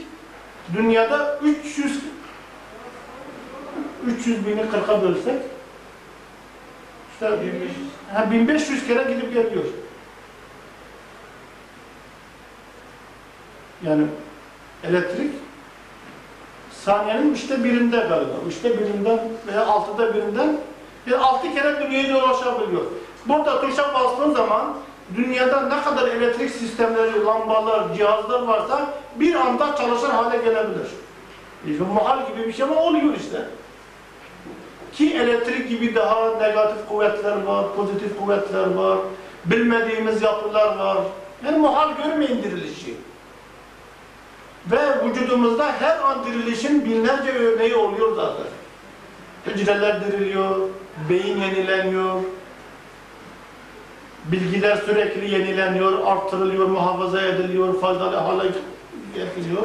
dünyada 0.73 1.39
300 1.43 1.99
300 4.07 4.47
bini 4.47 4.61
40'a 4.61 5.01
bölsek 5.01 5.41
işte 7.13 7.31
1500. 7.41 7.71
ha, 8.13 8.31
1500 8.31 8.87
kere 8.87 9.13
gidip 9.13 9.33
geliyor. 9.33 9.63
Yani 13.83 14.03
elektrik 14.83 15.31
saniyenin 16.71 17.33
üçte 17.33 17.63
birinde 17.63 17.97
galiba. 17.97 18.33
Üçte 18.47 18.79
birinden 18.79 19.19
veya 19.47 19.65
altıda 19.65 20.13
birinden 20.13 20.57
bir 21.07 21.11
altı 21.11 21.53
kere 21.53 21.83
dünyayı 21.83 22.13
dolaşabiliyor. 22.13 22.81
Burada 23.25 23.61
tuşa 23.61 23.93
bastığın 23.93 24.33
zaman 24.33 24.73
dünyada 25.15 25.61
ne 25.61 25.81
kadar 25.81 26.07
elektrik 26.07 26.51
sistemleri, 26.51 27.25
lambalar, 27.25 27.95
cihazlar 27.95 28.41
varsa 28.41 28.93
bir 29.15 29.35
anda 29.35 29.75
çalışır 29.75 30.09
hale 30.09 30.37
gelebilir. 30.37 30.87
İşte 31.67 31.83
muhal 31.93 32.27
gibi 32.27 32.47
bir 32.47 32.53
şey 32.53 32.65
ama 32.65 32.81
oluyor 32.81 33.13
işte. 33.13 33.45
Ki 34.93 35.13
elektrik 35.13 35.69
gibi 35.69 35.95
daha 35.95 36.37
negatif 36.37 36.87
kuvvetler 36.89 37.43
var, 37.43 37.65
pozitif 37.75 38.19
kuvvetler 38.19 38.73
var, 38.73 38.97
bilmediğimiz 39.45 40.21
yapılar 40.21 40.77
var. 40.77 40.97
Yani 41.45 41.57
muhal 41.57 41.89
görmeyin 42.03 42.43
dirilişi. 42.43 42.93
Ve 44.71 45.05
vücudumuzda 45.05 45.71
her 45.79 45.99
an 45.99 46.25
dirilişin 46.25 46.85
binlerce 46.85 47.31
örneği 47.31 47.75
oluyor 47.75 48.15
zaten. 48.15 48.45
Hücreler 49.45 50.05
diriliyor, 50.05 50.55
beyin 51.09 51.41
yenileniyor, 51.41 52.21
bilgiler 54.25 54.75
sürekli 54.75 55.33
yenileniyor, 55.33 56.05
arttırılıyor, 56.05 56.67
muhafaza 56.67 57.21
ediliyor, 57.21 57.81
faydalı 57.81 58.15
hale 58.15 58.51
getiriyor. 59.15 59.63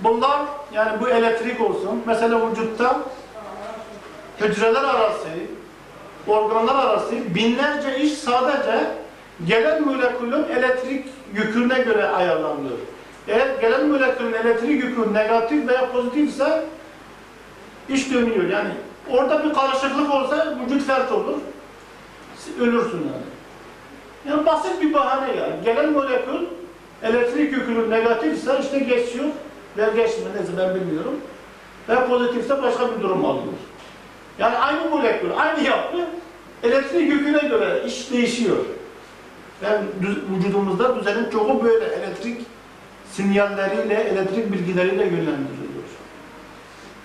Bunlar, 0.00 0.40
yani 0.72 1.00
bu 1.00 1.08
elektrik 1.08 1.60
olsun, 1.60 2.02
mesela 2.06 2.50
vücutta 2.50 3.00
hücreler 4.40 4.84
arası, 4.84 5.28
organlar 6.26 6.74
arası 6.74 7.34
binlerce 7.34 7.98
iş 7.98 8.12
sadece 8.12 8.86
gelen 9.46 9.82
molekülün 9.82 10.44
elektrik 10.44 11.06
yüküne 11.34 11.78
göre 11.78 12.08
ayarlanıyor. 12.08 12.78
Eğer 13.28 13.60
gelen 13.60 13.86
molekülün 13.86 14.32
elektrik 14.32 14.84
yükü 14.84 15.14
negatif 15.14 15.68
veya 15.68 15.92
pozitifse 15.92 16.64
iş 17.88 18.12
dönüyor. 18.12 18.44
Yani 18.50 18.70
orada 19.10 19.44
bir 19.44 19.54
karışıklık 19.54 20.14
olsa 20.14 20.56
vücut 20.64 20.86
felç 20.86 21.12
olur. 21.12 21.38
Ölürsün 22.60 22.98
yani. 22.98 23.32
Yani 24.28 24.46
basit 24.46 24.82
bir 24.82 24.94
bahane 24.94 25.36
yani. 25.36 25.54
Gelen 25.64 25.92
molekül 25.92 26.46
elektrik 27.02 27.52
yükünün 27.52 27.90
negatifse 27.90 28.58
işte 28.60 28.78
geçiyor 28.78 29.24
veya 29.76 29.88
geçmiyor 29.88 30.34
neyse 30.36 30.52
ben 30.58 30.74
bilmiyorum. 30.74 31.14
Veya 31.88 32.06
pozitifse 32.06 32.62
başka 32.62 32.96
bir 32.96 33.02
durum 33.02 33.24
alıyor. 33.24 33.52
Yani 34.38 34.56
aynı 34.56 34.90
molekül, 34.90 35.28
aynı 35.36 35.62
yapı 35.62 35.98
elektrik 36.62 37.12
yüküne 37.12 37.48
göre 37.48 37.82
iş 37.86 38.10
değişiyor. 38.10 38.56
Yani 39.62 39.84
vücudumuzda 40.36 40.96
düzenin 40.96 41.30
çoğu 41.30 41.64
böyle 41.64 41.84
elektrik 41.84 42.40
sinyalleriyle, 43.12 43.94
elektrik 43.94 44.52
bilgileriyle 44.52 45.04
yönlendiriliyor. 45.04 45.84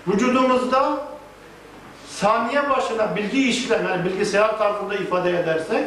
Vücudumuzda 0.08 0.98
saniye 2.08 2.70
başına 2.70 3.16
bilgi 3.16 3.48
işlem, 3.48 3.88
yani 3.88 4.04
bilgisayar 4.04 4.58
tarzında 4.58 4.94
ifade 4.94 5.30
edersek, 5.30 5.84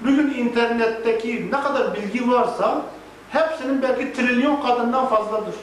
bugün 0.00 0.34
internetteki 0.34 1.50
ne 1.52 1.60
kadar 1.60 1.94
bilgi 1.94 2.30
varsa 2.30 2.82
hepsinin 3.30 3.82
belki 3.82 4.12
trilyon 4.12 4.62
kadından 4.62 5.06
fazladır. 5.06 5.54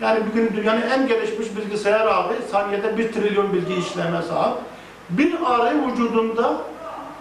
Yani 0.00 0.20
bugün 0.30 0.56
dünyanın 0.56 0.90
en 0.90 1.08
gelişmiş 1.08 1.56
bilgisayar 1.56 2.06
ağı 2.06 2.32
saniyede 2.50 2.98
bir 2.98 3.12
trilyon 3.12 3.52
bilgi 3.52 3.74
işleme 3.74 4.22
sahip. 4.22 4.56
Bir 5.10 5.34
arı 5.46 5.86
vücudunda 5.86 6.56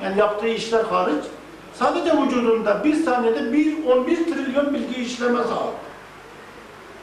yani 0.03 0.19
yaptığı 0.19 0.47
işler 0.47 0.83
hariç 0.83 1.25
sadece 1.79 2.21
vücudunda 2.21 2.83
bir 2.83 2.93
saniyede 2.93 3.53
bir 3.53 3.85
11 3.85 4.15
trilyon 4.15 4.73
bilgi 4.73 5.01
işleme 5.01 5.37
sahip. 5.37 5.75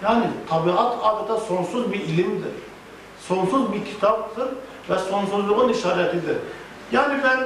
Yani 0.02 0.24
tabiat 0.48 0.96
adeta 1.02 1.36
sonsuz 1.36 1.92
bir 1.92 2.00
ilimdir. 2.00 2.52
Sonsuz 3.20 3.72
bir 3.72 3.84
kitaptır 3.84 4.48
ve 4.90 4.98
sonsuzluğun 4.98 5.68
işaretidir. 5.68 6.36
Yani 6.92 7.14
ben 7.24 7.38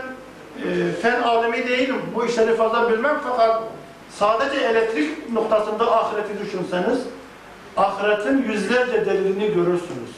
e, 0.68 0.92
fen 0.92 1.22
alemi 1.22 1.68
değilim. 1.68 1.96
Bu 2.14 2.26
işleri 2.26 2.56
fazla 2.56 2.90
bilmem 2.90 3.20
fakat 3.28 3.62
sadece 4.10 4.60
elektrik 4.60 5.32
noktasında 5.32 5.96
ahireti 5.96 6.44
düşünseniz 6.44 6.98
ahiretin 7.76 8.52
yüzlerce 8.52 9.06
delilini 9.06 9.46
görürsünüz. 9.46 10.10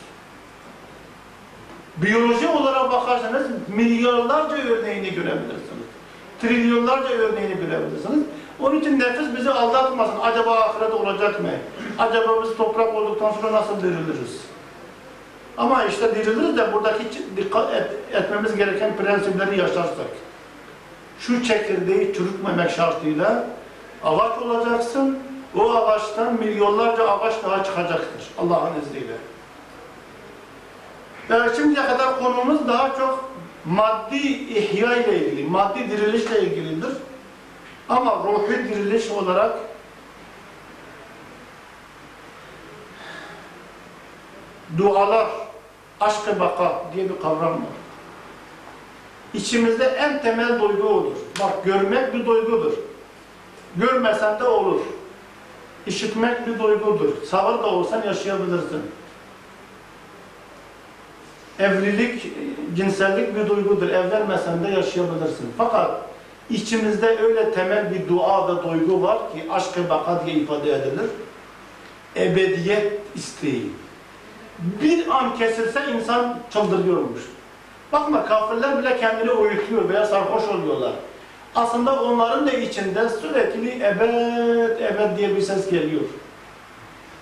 Biyoloji 1.97 2.49
olarak 2.49 2.93
bakarsanız 2.93 3.47
milyarlarca 3.69 4.57
örneğini 4.57 5.15
görebilirsiniz. 5.15 5.78
Trilyonlarca 6.41 7.09
örneğini 7.09 7.55
görebilirsiniz. 7.57 8.25
Onun 8.61 8.81
için 8.81 8.99
nefis 9.01 9.37
bizi 9.37 9.51
aldatmasın. 9.51 10.21
Acaba 10.23 10.55
ahiret 10.55 10.95
olacak 10.95 11.41
mı? 11.43 11.49
Acaba 11.99 12.43
biz 12.43 12.57
toprak 12.57 12.95
olduktan 12.95 13.33
sonra 13.33 13.53
nasıl 13.53 13.77
diriliriz? 13.83 14.41
Ama 15.57 15.85
işte 15.85 16.15
diriliriz 16.15 16.57
de 16.57 16.73
buradaki 16.73 17.05
dikkat 17.37 17.75
et- 17.75 17.93
etmemiz 18.13 18.57
gereken 18.57 18.97
prensipleri 18.97 19.59
yaşarsak. 19.61 20.07
Şu 21.21 21.45
çekirdeği 21.45 22.15
çürütmemek 22.15 22.71
şartıyla 22.71 23.45
ağaç 24.05 24.39
olacaksın, 24.43 25.19
o 25.59 25.71
ağaçtan 25.75 26.35
milyonlarca 26.35 27.11
ağaç 27.11 27.35
daha 27.45 27.65
çıkacaktır 27.65 28.29
Allah'ın 28.39 28.73
izniyle. 28.83 29.13
Ve 31.31 31.55
şimdiye 31.57 31.87
kadar 31.87 32.19
konumuz 32.19 32.69
daha 32.69 32.89
çok 32.89 33.28
maddi 33.69 34.17
ihya 34.59 34.97
ile 34.97 35.19
ilgili, 35.19 35.49
maddi 35.49 35.91
dirilişle 35.91 36.41
ilgilidir. 36.41 36.93
Ama 37.89 38.25
ruhi 38.25 38.69
diriliş 38.69 39.11
olarak 39.11 39.59
dualar, 44.79 45.27
aşk-ı 46.01 46.41
baka 46.41 46.83
diye 46.95 47.11
bir 47.11 47.21
kavram 47.21 47.53
var. 47.53 47.79
İçimizde 49.35 49.85
en 49.85 50.23
temel 50.23 50.61
duygu 50.61 50.89
odur. 50.89 51.17
Bak 51.41 51.65
görmek 51.65 52.15
bir 52.15 52.27
duygudur. 52.27 52.73
Görmesen 53.77 54.41
de 54.41 54.45
olur. 54.45 54.81
İşitmek 55.87 56.47
bir 56.47 56.59
duygudur. 56.59 57.23
Sağır 57.31 57.63
da 57.63 57.67
olsan 57.67 58.03
yaşayabilirsin. 58.03 58.83
Evlilik, 61.59 62.33
cinsellik 62.77 63.37
bir 63.37 63.49
duygudur. 63.49 63.89
Evlenmesen 63.89 64.65
de 64.65 64.69
yaşayabilirsin. 64.69 65.53
Fakat 65.59 65.91
içimizde 66.51 67.19
öyle 67.19 67.53
temel 67.53 67.95
bir 67.95 68.09
dua 68.09 68.49
ve 68.49 68.69
duygu 68.69 69.03
var 69.03 69.19
ki 69.19 69.45
aşk-ı 69.51 69.91
baka 69.91 70.27
diye 70.27 70.37
ifade 70.37 70.71
edilir. 70.71 71.11
Ebediyet 72.17 72.93
isteği. 73.15 73.73
Bir 74.83 75.09
an 75.09 75.39
kesilse 75.39 75.81
insan 75.97 76.39
çıldırıyormuş. 76.53 77.23
Bakma 77.93 78.27
kafirler 78.27 78.79
bile 78.79 79.01
kendini 79.01 79.31
uyutuyor 79.31 79.89
veya 79.89 80.07
sarhoş 80.07 80.49
oluyorlar. 80.49 80.93
Aslında 81.55 82.03
onların 82.03 82.47
da 82.47 82.53
içinde 82.53 83.09
sürekli 83.09 83.85
ebed, 83.85 84.81
ebed 84.81 85.19
diye 85.19 85.37
bir 85.37 85.43
ses 85.43 85.71
geliyor. 85.71 86.03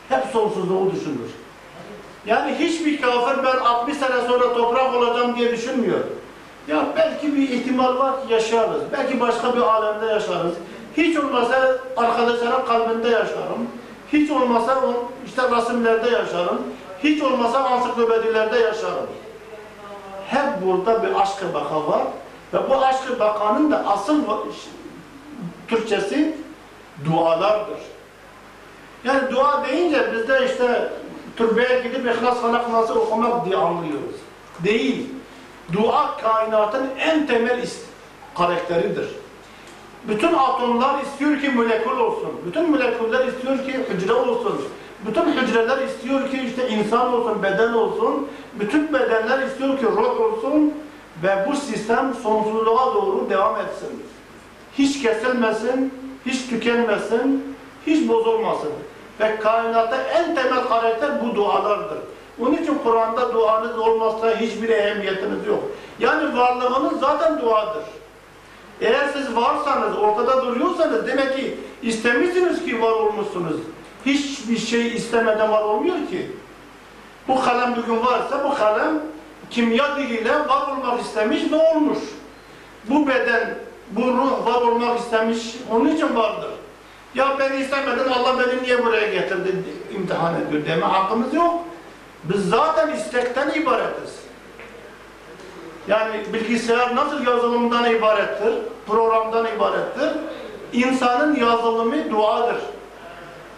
Hep 0.09 0.25
sonsuzluğu 0.33 0.92
düşünür. 0.92 1.31
Yani 2.27 2.55
hiçbir 2.59 3.01
kafir 3.01 3.45
ben 3.45 3.57
60 3.57 3.97
sene 3.97 4.21
sonra 4.29 4.55
toprak 4.55 4.95
olacağım 4.95 5.37
diye 5.37 5.53
düşünmüyor. 5.53 6.01
Ya 6.69 6.87
belki 6.97 7.37
bir 7.37 7.49
ihtimal 7.49 7.99
var 7.99 8.27
ki 8.27 8.33
yaşarız. 8.33 8.83
Belki 8.93 9.21
başka 9.21 9.57
bir 9.57 9.61
alemde 9.61 10.07
yaşarız. 10.07 10.53
Hiç 10.97 11.17
olmazsa 11.17 11.79
arkadaşların 11.97 12.67
kalbinde 12.67 13.09
yaşarım. 13.09 13.69
Hiç 14.12 14.31
olmazsa 14.31 14.77
o 14.77 15.12
işte 15.27 15.43
resimlerde 15.57 16.11
yaşarım. 16.11 16.62
Hiç 17.05 17.23
olmazsa 17.23 17.59
ansiklopedilerde 17.59 18.59
yaşarım. 18.59 19.07
Hep 20.29 20.67
burada 20.67 21.03
bir 21.03 21.21
aşk-ı 21.21 21.55
baka 21.55 21.87
var. 21.87 22.03
Ve 22.55 22.59
bu 22.71 22.85
aşk-ı 22.85 23.21
bakanın 23.21 23.71
da 23.71 23.85
asıl 23.87 24.23
Türkçesi 25.69 26.37
dualardır. 27.05 27.79
Yani 29.05 29.21
dua 29.31 29.65
deyince 29.65 30.12
bizde 30.12 30.47
işte 30.47 30.91
türbeye 31.37 31.81
gidip 31.81 32.07
İhlas 32.07 32.40
Falak 32.40 32.70
nasıl 32.70 32.96
okumak 32.96 33.46
diye 33.46 33.57
anlıyoruz. 33.57 34.16
Değil. 34.64 35.07
Dua 35.72 36.16
kainatın 36.16 36.87
en 36.99 37.27
temel 37.27 37.66
karakteridir. 38.35 39.09
Bütün 40.09 40.35
atomlar 40.35 41.03
istiyor 41.03 41.40
ki 41.40 41.49
molekül 41.49 41.99
olsun. 41.99 42.31
Bütün 42.46 42.70
moleküller 42.70 43.27
istiyor 43.27 43.59
ki 43.59 43.87
hücre 43.90 44.12
olsun. 44.12 44.61
Bütün 45.07 45.33
hücreler 45.33 45.83
istiyor 45.83 46.31
ki 46.31 46.42
işte 46.46 46.68
insan 46.68 47.14
olsun, 47.14 47.42
beden 47.42 47.72
olsun. 47.72 48.29
Bütün 48.61 48.92
bedenler 48.92 49.46
istiyor 49.46 49.79
ki 49.79 49.85
ruh 49.85 50.20
olsun. 50.20 50.75
Ve 51.22 51.46
bu 51.49 51.57
sistem 51.57 52.14
sonsuzluğa 52.22 52.94
doğru 52.94 53.31
devam 53.31 53.57
etsin. 53.61 54.03
Hiç 54.79 55.03
kesilmesin, 55.03 55.94
hiç 56.27 56.46
tükenmesin, 56.46 57.57
hiç 57.87 58.09
bozulmasın. 58.09 58.72
Ve 59.20 59.37
kainatta 59.37 59.96
en 59.96 60.35
temel 60.35 60.64
karakter 60.68 61.11
bu 61.24 61.35
dualardır. 61.35 61.98
Onun 62.40 62.52
için 62.52 62.79
Kur'an'da 62.85 63.35
duanız 63.35 63.79
olmazsa 63.79 64.37
hiçbir 64.37 64.68
ehemmiyetiniz 64.68 65.46
yok. 65.46 65.64
Yani 65.98 66.38
varlığınız 66.38 67.00
zaten 67.00 67.40
duadır. 67.40 67.85
Eğer 68.81 69.09
siz 69.12 69.37
varsanız, 69.37 69.98
ortada 69.98 70.42
duruyorsanız 70.42 71.07
demek 71.07 71.37
ki 71.37 71.59
istemişsiniz 71.83 72.64
ki 72.64 72.83
var 72.83 72.90
olmuşsunuz. 72.90 73.57
Hiçbir 74.07 74.59
şey 74.59 74.96
istemeden 74.96 75.52
var 75.52 75.62
olmuyor 75.62 75.96
ki. 75.96 76.31
Bu 77.29 77.40
kalem 77.40 77.76
bugün 77.76 78.07
varsa 78.07 78.44
bu 78.44 78.55
kalem 78.55 79.02
kimya 79.50 79.96
diliyle 79.96 80.33
var 80.33 80.72
olmak 80.72 81.00
istemiş 81.00 81.52
ve 81.52 81.57
olmuş. 81.57 81.98
Bu 82.88 83.09
beden, 83.09 83.55
bu 83.90 84.02
ruh 84.02 84.46
var 84.46 84.62
olmak 84.62 84.98
istemiş, 84.98 85.38
onun 85.72 85.88
için 85.88 86.16
vardır. 86.16 86.50
Ya 87.16 87.38
beni 87.38 87.57
istemedin, 87.57 88.11
Allah 88.11 88.38
beni 88.38 88.62
niye 88.62 88.85
buraya 88.85 89.07
getirdi 89.12 89.48
imtihan 89.94 90.35
ediyor 90.40 90.66
deme 90.66 90.87
hakkımız 90.87 91.35
yok. 91.35 91.55
Biz 92.24 92.48
zaten 92.48 92.92
istekten 92.92 93.50
ibaretiz. 93.50 94.20
Yani 95.88 96.20
bilgisayar 96.33 96.96
nasıl 96.96 97.26
yazılımdan 97.26 97.94
ibarettir, 97.94 98.55
programdan 98.87 99.46
ibarettir. 99.57 100.11
İnsanın 100.72 101.37
yazılımı 101.37 102.11
duadır. 102.11 102.57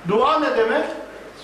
Dua 0.08 0.38
ne 0.38 0.56
demek? 0.56 0.84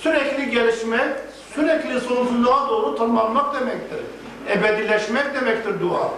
Sürekli 0.00 0.50
gelişmek, 0.50 1.08
sürekli 1.54 2.00
sonsuzluğa 2.00 2.68
doğru 2.68 2.96
tırmanmak 2.96 3.60
demektir. 3.60 3.98
Ebedileşmek 4.48 5.34
demektir 5.34 5.80
dua. 5.80 6.10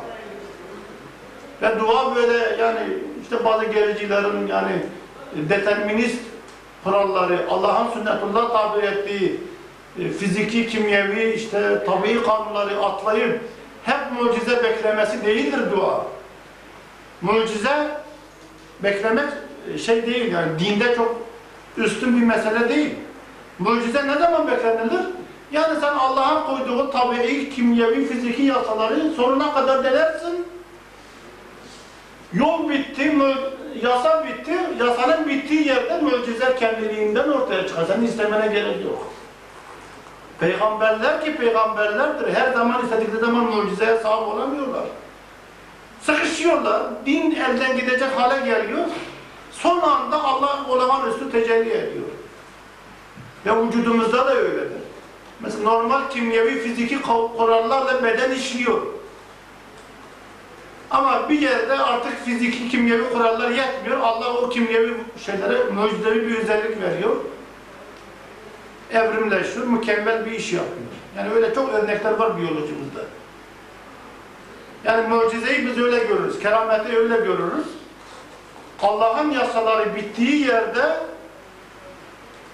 Ve 1.63 1.81
dua 1.81 2.17
böyle 2.17 2.63
yani 2.63 2.81
işte 3.23 3.45
bazı 3.45 3.65
gericilerin 3.65 4.47
yani 4.47 4.83
determinist 5.49 6.21
kuralları, 6.85 7.47
Allah'ın 7.51 7.93
sünnetullah 7.93 8.53
tabi 8.53 8.87
ettiği 8.87 9.41
e, 9.99 10.09
fiziki, 10.09 10.69
kimyevi, 10.69 11.33
işte 11.33 11.85
tabii 11.87 12.23
kanunları 12.23 12.81
atlayıp 12.81 13.41
hep 13.85 14.21
mucize 14.21 14.63
beklemesi 14.65 15.27
değildir 15.27 15.61
dua. 15.77 16.07
Mucize 17.23 17.89
beklemek 18.83 19.29
e, 19.75 19.79
şey 19.79 20.07
değil 20.07 20.33
yani 20.33 20.59
dinde 20.59 20.95
çok 20.97 21.17
üstün 21.77 22.21
bir 22.21 22.27
mesele 22.27 22.69
değil. 22.69 22.95
Mucize 23.59 24.09
ne 24.09 24.15
zaman 24.15 24.49
beklenilir? 24.49 25.07
Yani 25.53 25.81
sen 25.81 25.95
Allah'ın 25.95 26.47
koyduğu 26.47 26.91
tabii, 26.91 27.51
kimyevi, 27.51 28.07
fiziki 28.07 28.43
yasaları 28.43 29.11
sonuna 29.17 29.55
kadar 29.55 29.85
delersin. 29.85 30.46
Yol 32.33 32.69
bitti, 32.69 33.17
yasa 33.83 34.27
bitti, 34.27 34.55
yasanın 34.81 35.29
bittiği 35.29 35.69
yerde 35.69 36.01
mucize 36.01 36.57
kendiliğinden 36.59 37.29
ortaya 37.29 37.69
çıkar. 37.69 37.85
Senin 37.85 38.07
istemene 38.07 38.47
gerek 38.47 38.85
yok. 38.85 39.07
Peygamberler 40.41 41.25
ki 41.25 41.37
peygamberlerdir. 41.37 42.35
Her 42.35 42.53
zaman 42.53 42.85
istedikleri 42.85 43.21
zaman 43.21 43.45
mucizeye 43.45 43.99
sahip 43.99 44.29
olamıyorlar. 44.29 44.85
Sıkışıyorlar. 46.03 46.83
Din 47.07 47.31
elden 47.31 47.77
gidecek 47.77 48.11
hale 48.17 48.47
geliyor. 48.47 48.85
Son 49.53 49.81
anda 49.81 50.25
Allah 50.25 50.67
olağanüstü 50.69 51.31
tecelli 51.31 51.71
ediyor. 51.71 52.07
Ve 53.47 53.67
vücudumuzda 53.67 54.27
da 54.27 54.35
öyledir. 54.35 54.83
Mesela 55.41 55.65
normal 55.65 56.09
kimyevi, 56.11 56.61
fiziki 56.61 57.03
kurallarla 57.37 58.03
beden 58.05 58.31
işliyor. 58.31 58.96
Ama 60.97 61.29
bir 61.29 61.41
yerde 61.41 61.79
artık 61.79 62.25
fiziki, 62.25 62.69
kimyevi 62.69 63.13
kurallar 63.13 63.51
yetmiyor. 63.51 64.01
Allah 64.01 64.35
o 64.35 64.49
kimyevi 64.49 64.95
şeylere 65.27 65.65
mucizevi 65.65 66.29
bir 66.29 66.39
özellik 66.39 66.83
veriyor. 66.83 67.17
Evrimleşiyor, 68.93 69.67
mükemmel 69.67 70.27
bir 70.27 70.31
iş 70.31 70.53
yapıyor. 70.53 70.77
Yani 71.17 71.35
öyle 71.35 71.55
çok 71.55 71.75
örnekler 71.75 72.13
var 72.13 72.37
biyolojimizde. 72.37 73.01
Yani 74.85 75.09
mucizeyi 75.09 75.67
biz 75.67 75.79
öyle 75.79 75.99
görürüz, 75.99 76.39
kerameti 76.39 76.99
öyle 76.99 77.17
görürüz. 77.17 77.67
Allah'ın 78.83 79.31
yasaları 79.31 79.95
bittiği 79.95 80.47
yerde 80.47 80.97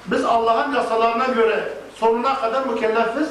biz 0.07 0.25
Allah'ın 0.25 0.75
yasalarına 0.75 1.27
göre 1.27 1.69
sonuna 1.95 2.35
kadar 2.35 2.67
mükellefiz. 2.67 3.29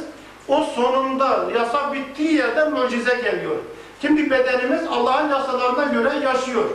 O 0.48 0.64
sonunda 0.64 1.46
yasa 1.56 1.94
bittiği 1.94 2.34
yerde 2.34 2.70
mucize 2.70 3.16
geliyor. 3.16 3.56
Şimdi 4.02 4.30
bedenimiz 4.30 4.88
Allah'ın 4.88 5.30
yasalarına 5.30 5.84
göre 5.84 6.26
yaşıyor. 6.26 6.66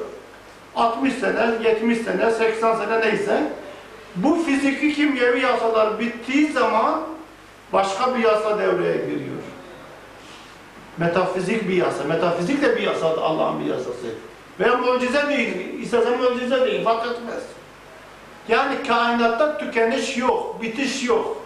60 0.77 1.15
sene, 1.15 1.51
70 1.65 1.99
sene, 1.99 2.31
80 2.31 2.77
sene 2.77 3.01
neyse. 3.01 3.43
Bu 4.17 4.43
fiziki 4.47 4.95
kimyevi 4.95 5.41
yasalar 5.41 5.99
bittiği 5.99 6.53
zaman 6.53 7.01
başka 7.73 8.17
bir 8.17 8.25
yasa 8.25 8.59
devreye 8.59 8.97
giriyor. 8.97 9.43
Metafizik 10.99 11.69
bir 11.69 11.77
yasa. 11.77 12.05
Metafizik 12.05 12.63
de 12.63 12.77
bir 12.77 12.83
yasa, 12.83 13.07
Allah'ın 13.07 13.61
bir 13.61 13.65
yasası. 13.65 14.07
Veya 14.61 14.77
mucize 14.77 15.29
değil, 15.29 15.83
istesen 15.83 16.19
mucize 16.19 16.67
değil, 16.67 16.85
fark 16.85 17.07
etmez. 17.07 17.43
Yani 18.49 18.75
kainatta 18.89 19.59
tükeniş 19.59 20.17
yok, 20.17 20.63
bitiş 20.63 21.05
yok. 21.05 21.43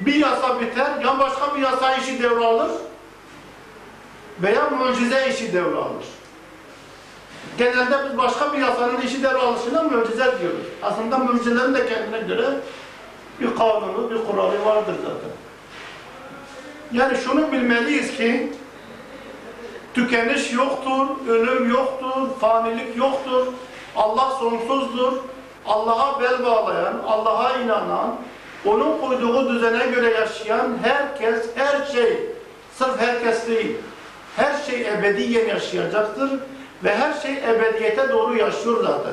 Bir 0.00 0.14
yasa 0.14 0.60
biter, 0.60 1.04
ya 1.04 1.18
başka 1.18 1.56
bir 1.56 1.62
yasa 1.62 1.96
işi 1.96 2.22
devralır 2.22 2.70
veya 4.42 4.70
mucize 4.70 5.28
işi 5.30 5.52
devralır. 5.52 6.04
Genelde 7.58 8.10
biz 8.10 8.18
başka 8.18 8.52
bir 8.52 8.58
yasanın 8.58 9.00
işi 9.00 9.22
devralışına 9.22 9.82
mucize 9.82 10.24
diyoruz. 10.40 10.66
Aslında 10.82 11.18
mucizelerin 11.18 11.74
de 11.74 11.88
kendine 11.88 12.20
göre 12.20 12.46
bir 13.40 13.56
kanunu, 13.56 14.10
bir 14.10 14.24
kuralı 14.24 14.64
vardır 14.64 14.94
zaten. 15.02 15.30
Yani 16.92 17.18
şunu 17.18 17.52
bilmeliyiz 17.52 18.16
ki 18.16 18.52
tükeniş 19.94 20.52
yoktur, 20.52 21.06
ölüm 21.28 21.70
yoktur, 21.70 22.28
fanilik 22.40 22.96
yoktur. 22.96 23.46
Allah 23.96 24.30
sonsuzdur. 24.30 25.12
Allah'a 25.66 26.20
bel 26.20 26.44
bağlayan, 26.44 26.94
Allah'a 27.06 27.56
inanan, 27.56 28.16
onun 28.66 28.98
koyduğu 29.00 29.54
düzene 29.54 29.86
göre 29.86 30.10
yaşayan 30.10 30.78
herkes, 30.82 31.46
her 31.54 31.86
şey, 31.86 32.26
sırf 32.78 33.00
herkes 33.00 33.46
değil, 33.46 33.76
her 34.36 34.62
şey 34.66 34.88
ebediyen 34.88 35.46
yaşayacaktır 35.46 36.30
ve 36.84 36.96
her 36.96 37.20
şey 37.20 37.32
ebediyete 37.32 38.08
doğru 38.08 38.36
yaşıyor 38.36 38.84
zaten. 38.84 39.12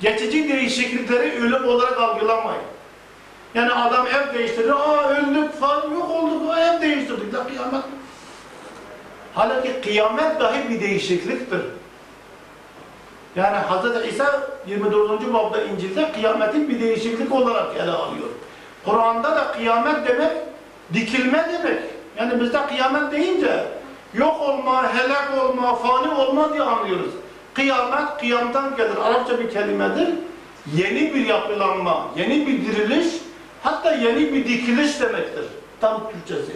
Geçici 0.00 0.48
değişiklikleri 0.48 1.42
ölüm 1.42 1.68
olarak 1.68 2.00
algılamayın. 2.00 2.62
Yani 3.54 3.72
adam 3.72 4.06
ev 4.06 4.34
değiştirdi, 4.34 4.72
aa 4.72 5.08
öldük 5.08 5.60
falan 5.60 5.90
yok 5.90 6.10
olduk, 6.10 6.42
o 6.50 6.56
ev 6.56 6.80
değiştirdik 6.80 7.32
de 7.32 7.38
kıyamet. 7.48 7.84
Halbuki 9.34 9.80
kıyamet 9.80 10.40
dahi 10.40 10.68
bir 10.68 10.80
değişikliktir. 10.80 11.60
Yani 13.36 13.56
Hz. 13.56 14.12
İsa 14.12 14.48
24. 14.66 15.34
babda 15.34 15.62
İncil'de 15.62 16.12
kıyametin 16.12 16.68
bir 16.68 16.80
değişiklik 16.80 17.32
olarak 17.32 17.76
ele 17.76 17.90
alıyor. 17.90 18.28
Kur'an'da 18.84 19.36
da 19.36 19.52
kıyamet 19.52 20.08
demek 20.08 20.32
dikilme 20.94 21.48
demek. 21.52 21.82
Yani 22.18 22.40
bizde 22.40 22.66
kıyamet 22.66 23.12
deyince 23.12 23.64
yok 24.14 24.40
olma, 24.40 24.94
helak 24.94 25.44
olma, 25.44 25.74
fani 25.74 26.10
olma 26.14 26.52
diye 26.52 26.62
anlıyoruz. 26.62 27.10
Kıyamet 27.54 28.18
kıyamdan 28.18 28.76
gelir. 28.76 28.96
Arapça 29.04 29.38
bir 29.38 29.50
kelimedir. 29.50 30.08
Yeni 30.74 31.14
bir 31.14 31.26
yapılanma, 31.26 32.08
yeni 32.16 32.46
bir 32.46 32.64
diriliş, 32.64 33.06
hatta 33.62 33.94
yeni 33.94 34.32
bir 34.32 34.44
dikiliş 34.44 35.00
demektir. 35.00 35.44
Tam 35.80 36.10
Türkçesi. 36.10 36.52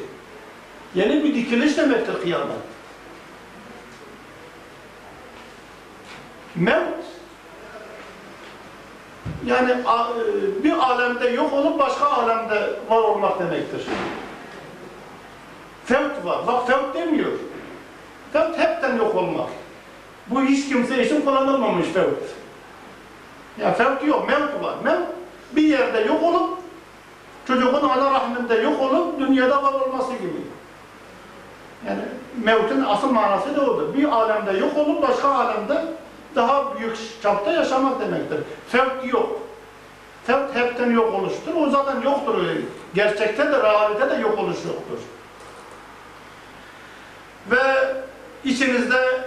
Yeni 0.95 1.25
bir 1.25 1.35
dikiliş 1.35 1.77
demektir 1.77 2.23
kıyamet. 2.23 2.57
Mevt 6.57 7.01
yani 9.47 9.71
e, 9.71 10.65
bir 10.65 10.73
alemde 10.73 11.29
yok 11.29 11.53
olup 11.53 11.79
başka 11.79 12.07
alemde 12.07 12.71
var 12.89 13.03
olmak 13.03 13.39
demektir. 13.39 13.81
Fevt 15.91 16.25
var. 16.25 16.47
Bak 16.47 16.67
fevt 16.67 16.95
demiyor. 16.95 17.31
Fevt 18.33 18.59
hepten 18.59 18.97
yok 18.97 19.15
olmak. 19.15 19.49
Bu 20.27 20.43
hiç 20.43 20.69
kimse 20.69 21.07
için 21.07 21.21
kullanılmamış 21.21 21.87
fevt. 21.87 22.23
Ya 23.61 23.73
fevt 23.73 24.05
yok, 24.07 24.29
mevt 24.29 24.65
var. 24.65 24.75
Mevt 24.85 25.07
bir 25.53 25.63
yerde 25.63 26.01
yok 26.01 26.23
olup 26.23 26.59
çocuğun 27.47 27.75
ana 27.75 28.11
rahminde 28.11 28.55
yok 28.55 28.83
olup 28.83 29.21
dünyada 29.21 29.63
var 29.63 29.73
olması 29.73 30.13
gibi. 30.13 30.41
Yani 31.87 32.01
mevtin 32.45 32.85
asıl 32.89 33.11
manası 33.11 33.57
da 33.57 33.71
odur. 33.71 33.95
Bir 33.95 34.05
alemde 34.05 34.53
yok 34.53 34.77
olup 34.77 35.09
başka 35.09 35.29
alemde 35.29 35.85
daha 36.35 36.79
büyük 36.79 36.97
çapta 37.23 37.53
yaşamak 37.53 38.01
demektir. 38.01 38.39
Fevk 38.69 39.13
yok. 39.13 39.41
Fevk 40.27 40.55
hepten 40.55 40.91
yok 40.91 41.15
oluştur. 41.15 41.55
O 41.57 41.71
zaten 41.71 42.01
yoktur 42.01 42.39
öyle. 42.39 42.61
Gerçekte 42.95 43.47
de, 43.47 43.63
realite 43.63 44.11
de 44.11 44.15
yok 44.15 44.39
oluş 44.39 44.57
yoktur. 44.57 44.99
Ve 47.51 47.95
içinizde 48.45 49.21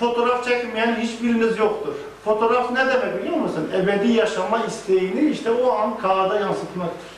fotoğraf 0.00 0.44
çekmeyen 0.44 0.96
hiçbiriniz 1.00 1.58
yoktur. 1.58 1.94
Fotoğraf 2.24 2.70
ne 2.70 2.86
demek 2.86 3.22
biliyor 3.22 3.36
musun? 3.36 3.70
Ebedi 3.74 4.12
yaşama 4.12 4.64
isteğini 4.64 5.30
işte 5.30 5.50
o 5.50 5.72
an 5.72 5.98
kağıda 5.98 6.40
yansıtmaktır. 6.40 7.08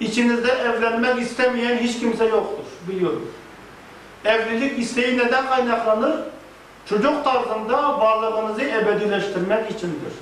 İçinizde 0.00 0.52
evlenmek 0.52 1.22
istemeyen 1.22 1.78
hiç 1.78 1.98
kimse 1.98 2.24
yoktur. 2.24 2.64
Biliyorum. 2.88 3.30
Evlilik 4.24 4.78
isteği 4.78 5.18
neden 5.18 5.46
kaynaklanır? 5.46 6.20
Çocuk 6.88 7.24
tarzında 7.24 8.00
varlığınızı 8.00 8.62
ebedileştirmek 8.62 9.70
içindir. 9.70 10.12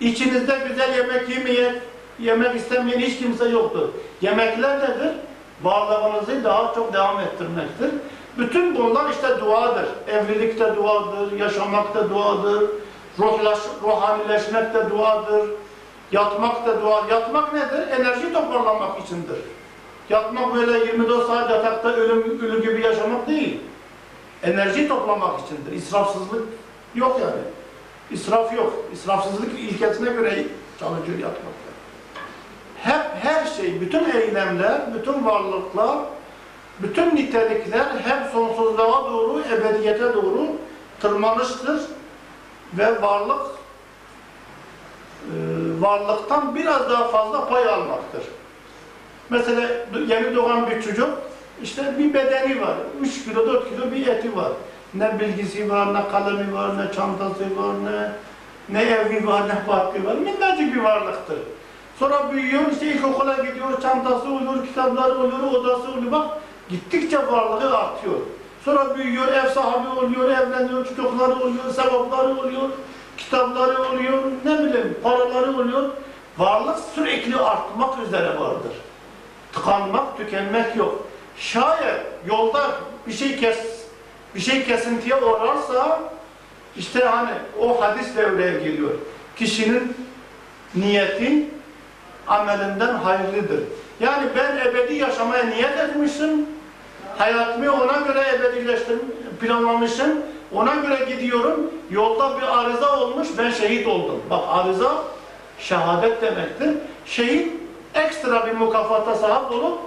İçinizde 0.00 0.58
güzel 0.68 0.96
yemek 0.96 1.28
yemeyen, 1.28 1.74
yemek 2.18 2.56
istemeyen 2.56 3.00
hiç 3.00 3.18
kimse 3.18 3.48
yoktur. 3.48 3.88
Yemekler 4.20 4.78
nedir? 4.78 5.12
Varlığınızı 5.64 6.44
daha 6.44 6.74
çok 6.74 6.92
devam 6.92 7.20
ettirmektir. 7.20 7.90
Bütün 8.38 8.76
bunlar 8.76 9.10
işte 9.10 9.40
duadır. 9.40 9.86
Evlilik 10.08 10.60
de 10.60 10.76
duadır, 10.76 11.32
yaşamak 11.32 11.94
da 11.94 12.10
duadır, 12.10 12.70
ruhlaş, 13.18 13.58
ruhanileşmek 13.82 14.74
de 14.74 14.90
duadır, 14.90 15.50
yatmak 16.12 16.66
da 16.66 16.82
dua. 16.82 17.06
Yatmak 17.10 17.52
nedir? 17.52 17.88
Enerji 18.00 18.32
toparlamak 18.32 19.00
içindir. 19.00 19.38
Yatmak 20.10 20.54
böyle 20.54 20.78
24 20.78 21.26
saat 21.26 21.50
yatakta 21.50 21.92
ölüm, 21.92 22.40
ölü 22.40 22.62
gibi 22.62 22.82
yaşamak 22.82 23.28
değil. 23.28 23.60
Enerji 24.42 24.88
toplamak 24.88 25.40
içindir. 25.40 25.72
İsrafsızlık 25.72 26.48
yok 26.94 27.20
yani. 27.20 27.42
İsraf 28.10 28.56
yok. 28.56 28.72
İsrafsızlık 28.92 29.60
ilkesine 29.60 30.10
göre 30.10 30.44
çalışıyor 30.80 31.18
yatmakta. 31.18 31.71
Hep 32.82 33.02
her 33.22 33.46
şey, 33.46 33.80
bütün 33.80 34.10
eylemler, 34.10 34.94
bütün 34.94 35.24
varlıklar, 35.24 35.98
bütün 36.78 37.16
nitelikler 37.16 37.86
hep 38.04 38.32
sonsuzluğa 38.32 39.12
doğru, 39.12 39.42
ebediyete 39.52 40.14
doğru 40.14 40.46
tırmanıştır 41.00 41.80
ve 42.78 43.02
varlık 43.02 43.46
e, 45.22 45.34
varlıktan 45.80 46.54
biraz 46.54 46.90
daha 46.90 47.08
fazla 47.08 47.48
pay 47.48 47.68
almaktır. 47.68 48.22
Mesela 49.30 49.68
yeni 50.08 50.36
doğan 50.36 50.70
bir 50.70 50.82
çocuk 50.82 51.18
işte 51.62 51.98
bir 51.98 52.14
bedeni 52.14 52.60
var. 52.60 52.74
3 53.00 53.24
kilo, 53.24 53.46
4 53.46 53.68
kilo 53.68 53.90
bir 53.90 54.06
eti 54.06 54.36
var. 54.36 54.52
Ne 54.94 55.20
bilgisi 55.20 55.70
var, 55.70 55.94
ne 55.94 56.08
kalemi 56.08 56.54
var, 56.54 56.78
ne 56.78 56.92
çantası 56.92 57.56
var, 57.56 57.74
ne 57.84 58.12
ne 58.68 58.82
evi 58.82 59.26
var, 59.26 59.48
ne 59.48 59.64
parkı 59.66 60.04
var. 60.04 60.14
Minnacık 60.14 60.74
bir 60.74 60.80
varlıktır. 60.80 61.38
Sonra 61.98 62.32
büyüyor, 62.32 62.62
işte 62.72 62.86
ilkokula 62.86 63.34
gidiyor, 63.34 63.82
çantası 63.82 64.32
oluyor, 64.32 64.66
kitapları 64.66 65.18
oluyor, 65.18 65.52
odası 65.52 65.92
oluyor. 65.92 66.12
Bak 66.12 66.28
gittikçe 66.68 67.18
varlığı 67.18 67.78
artıyor. 67.78 68.14
Sonra 68.64 68.96
büyüyor, 68.96 69.28
ev 69.28 69.48
sahibi 69.48 69.88
oluyor, 69.88 70.30
evleniyor, 70.30 70.86
çocukları 70.86 71.34
oluyor, 71.34 71.70
sevapları 71.76 72.38
oluyor, 72.38 72.68
kitapları 73.16 73.82
oluyor, 73.82 74.22
ne 74.44 74.58
bileyim 74.58 74.98
paraları 75.02 75.56
oluyor. 75.56 75.90
Varlık 76.38 76.78
sürekli 76.94 77.36
artmak 77.36 77.98
üzere 78.06 78.40
vardır. 78.40 78.72
Tıkanmak, 79.52 80.16
tükenmek 80.16 80.76
yok. 80.76 81.06
Şayet 81.36 82.00
yolda 82.26 82.70
bir 83.06 83.12
şey 83.12 83.36
kes, 83.36 83.58
bir 84.34 84.40
şey 84.40 84.64
kesintiye 84.64 85.16
uğrarsa 85.16 86.00
işte 86.76 87.04
hani 87.04 87.30
o 87.60 87.82
hadis 87.82 88.16
devreye 88.16 88.52
geliyor. 88.52 88.90
Kişinin 89.36 89.96
niyeti 90.74 91.50
amelinden 92.32 92.94
hayırlıdır. 92.94 93.60
Yani 94.00 94.28
ben 94.36 94.56
ebedi 94.56 94.94
yaşamaya 94.94 95.46
niyet 95.46 95.78
etmişim. 95.78 96.46
Hayatımı 97.18 97.72
ona 97.72 97.98
göre 98.06 98.24
ebedileştirdim, 98.34 99.12
planlamışım. 99.40 100.10
Ona 100.52 100.74
göre 100.74 101.04
gidiyorum. 101.08 101.70
Yolda 101.90 102.36
bir 102.36 102.58
arıza 102.58 102.98
olmuş, 102.98 103.28
ben 103.38 103.50
şehit 103.50 103.86
oldum. 103.86 104.22
Bak 104.30 104.40
arıza 104.48 104.92
şehadet 105.58 106.22
demektir. 106.22 106.70
Şehit 107.06 107.52
ekstra 107.94 108.46
bir 108.46 108.52
mukafata 108.52 109.14
sahip 109.14 109.52
olup 109.52 109.78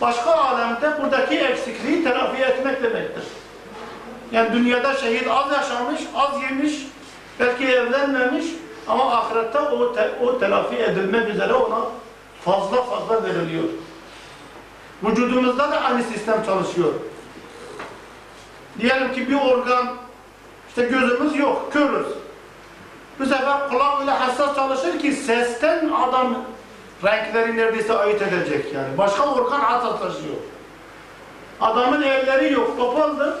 başka 0.00 0.30
alemde 0.32 1.02
buradaki 1.02 1.38
eksikliği 1.38 2.04
telafi 2.04 2.42
etmek 2.42 2.82
demektir. 2.82 3.24
Yani 4.32 4.52
dünyada 4.52 4.94
şehit 4.94 5.28
az 5.30 5.52
yaşamış, 5.52 6.00
az 6.16 6.42
yemiş, 6.42 6.74
belki 7.40 7.64
evlenmemiş 7.66 8.44
ama 8.88 9.16
ahirette 9.16 9.60
o, 9.60 9.92
te, 9.92 10.10
o 10.24 10.38
telafi 10.38 10.76
edilmek 10.76 11.28
üzere 11.28 11.52
ona 11.52 11.80
fazla 12.44 12.82
fazla 12.82 13.24
veriliyor. 13.24 13.64
Vücudumuzda 15.02 15.70
da 15.70 15.80
aynı 15.80 16.02
sistem 16.02 16.44
çalışıyor. 16.46 16.92
Diyelim 18.80 19.12
ki 19.12 19.30
bir 19.30 19.40
organ, 19.40 19.88
işte 20.68 20.82
gözümüz 20.82 21.36
yok, 21.36 21.72
körüz. 21.72 22.06
Bu 23.18 23.26
sefer 23.26 23.68
kulak 23.68 24.00
öyle 24.00 24.10
hassas 24.10 24.56
çalışır 24.56 24.98
ki 24.98 25.12
sesten 25.12 25.88
adam 25.88 26.36
renkleri 27.04 27.56
neredeyse 27.56 27.98
ayırt 27.98 28.22
edecek 28.22 28.74
yani. 28.74 28.98
Başka 28.98 29.34
organ 29.34 29.60
hassas 29.60 30.00
taşıyor. 30.00 30.36
Adamın 31.60 32.02
elleri 32.02 32.52
yok, 32.52 32.78
topaldır. 32.78 33.34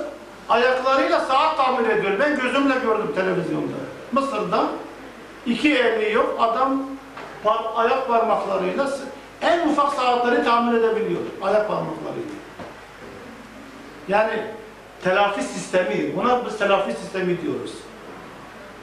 Ayaklarıyla 0.48 1.20
saat 1.20 1.56
tamir 1.56 1.90
ediyor. 1.90 2.12
Ben 2.20 2.36
gözümle 2.36 2.74
gördüm 2.74 3.12
televizyonda. 3.14 3.76
Mısır'da 4.12 4.66
iki 5.46 5.74
eli 5.74 6.12
yok. 6.12 6.36
Adam 6.38 6.82
par 7.44 7.58
ayak 7.76 8.08
parmaklarıyla 8.08 8.90
en 9.42 9.68
ufak 9.68 9.92
saatleri 9.92 10.44
tamir 10.44 10.78
edebiliyor. 10.78 11.20
Ayak 11.42 11.68
parmaklarıyla. 11.68 12.36
Yani 14.08 14.42
telafi 15.04 15.42
sistemi. 15.42 16.16
Buna 16.16 16.46
biz 16.46 16.58
telafi 16.58 16.92
sistemi 16.92 17.42
diyoruz. 17.42 17.72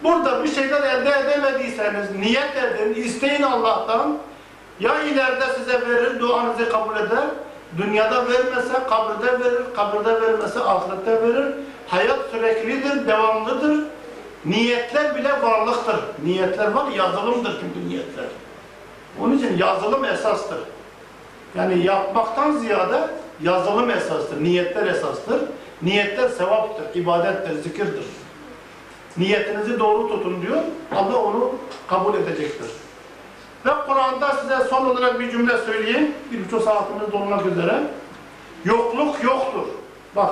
Burada 0.04 0.44
bir 0.44 0.52
şeyler 0.52 0.82
elde 0.84 1.10
edemediyseniz 1.10 2.16
niyet 2.16 2.58
edin, 2.58 3.04
isteyin 3.04 3.42
Allah'tan. 3.42 4.18
Ya 4.80 5.04
ileride 5.04 5.46
size 5.58 5.82
verir, 5.88 6.20
duanızı 6.20 6.70
kabul 6.70 6.96
eder 6.96 7.26
Dünyada 7.78 8.28
vermese 8.28 8.74
kabirde 8.90 9.40
verir, 9.40 9.64
kabirde 9.76 10.22
vermese 10.22 10.60
ahirette 10.60 11.22
verir. 11.22 11.46
Hayat 11.88 12.20
süreklidir, 12.32 13.08
devamlıdır. 13.08 13.86
Niyetler 14.46 15.16
bile 15.16 15.42
varlıktır. 15.42 15.96
Niyetler 16.24 16.72
var, 16.72 16.92
yazılımdır 16.92 17.60
çünkü 17.62 17.90
niyetler. 17.90 18.26
Onun 19.22 19.38
için 19.38 19.58
yazılım 19.58 20.06
esastır. 20.06 20.60
Yani 21.56 21.86
yapmaktan 21.86 22.52
ziyade 22.52 23.10
yazılım 23.42 23.90
esastır, 23.90 24.44
niyetler 24.44 24.88
esastır. 24.88 25.42
Niyetler 25.82 26.30
sevaptır, 26.30 27.00
ibadettir, 27.00 27.64
zikirdir. 27.64 28.06
Niyetinizi 29.18 29.80
doğru 29.80 30.08
tutun 30.08 30.42
diyor. 30.42 30.58
Allah 30.96 31.18
onu 31.18 31.52
kabul 31.88 32.14
edecektir. 32.14 32.68
Ve 33.66 33.72
Kur'an'da 33.88 34.32
size 34.32 34.60
son 34.70 34.86
olarak 34.86 35.20
bir 35.20 35.32
cümle 35.32 35.58
söyleyeyim. 35.58 36.12
Bir 36.32 36.46
buçuk 36.46 36.62
saatimiz 36.62 37.12
dolmak 37.12 37.46
üzere. 37.46 37.84
Yokluk 38.66 39.24
yoktur. 39.24 39.68
Bak. 40.16 40.30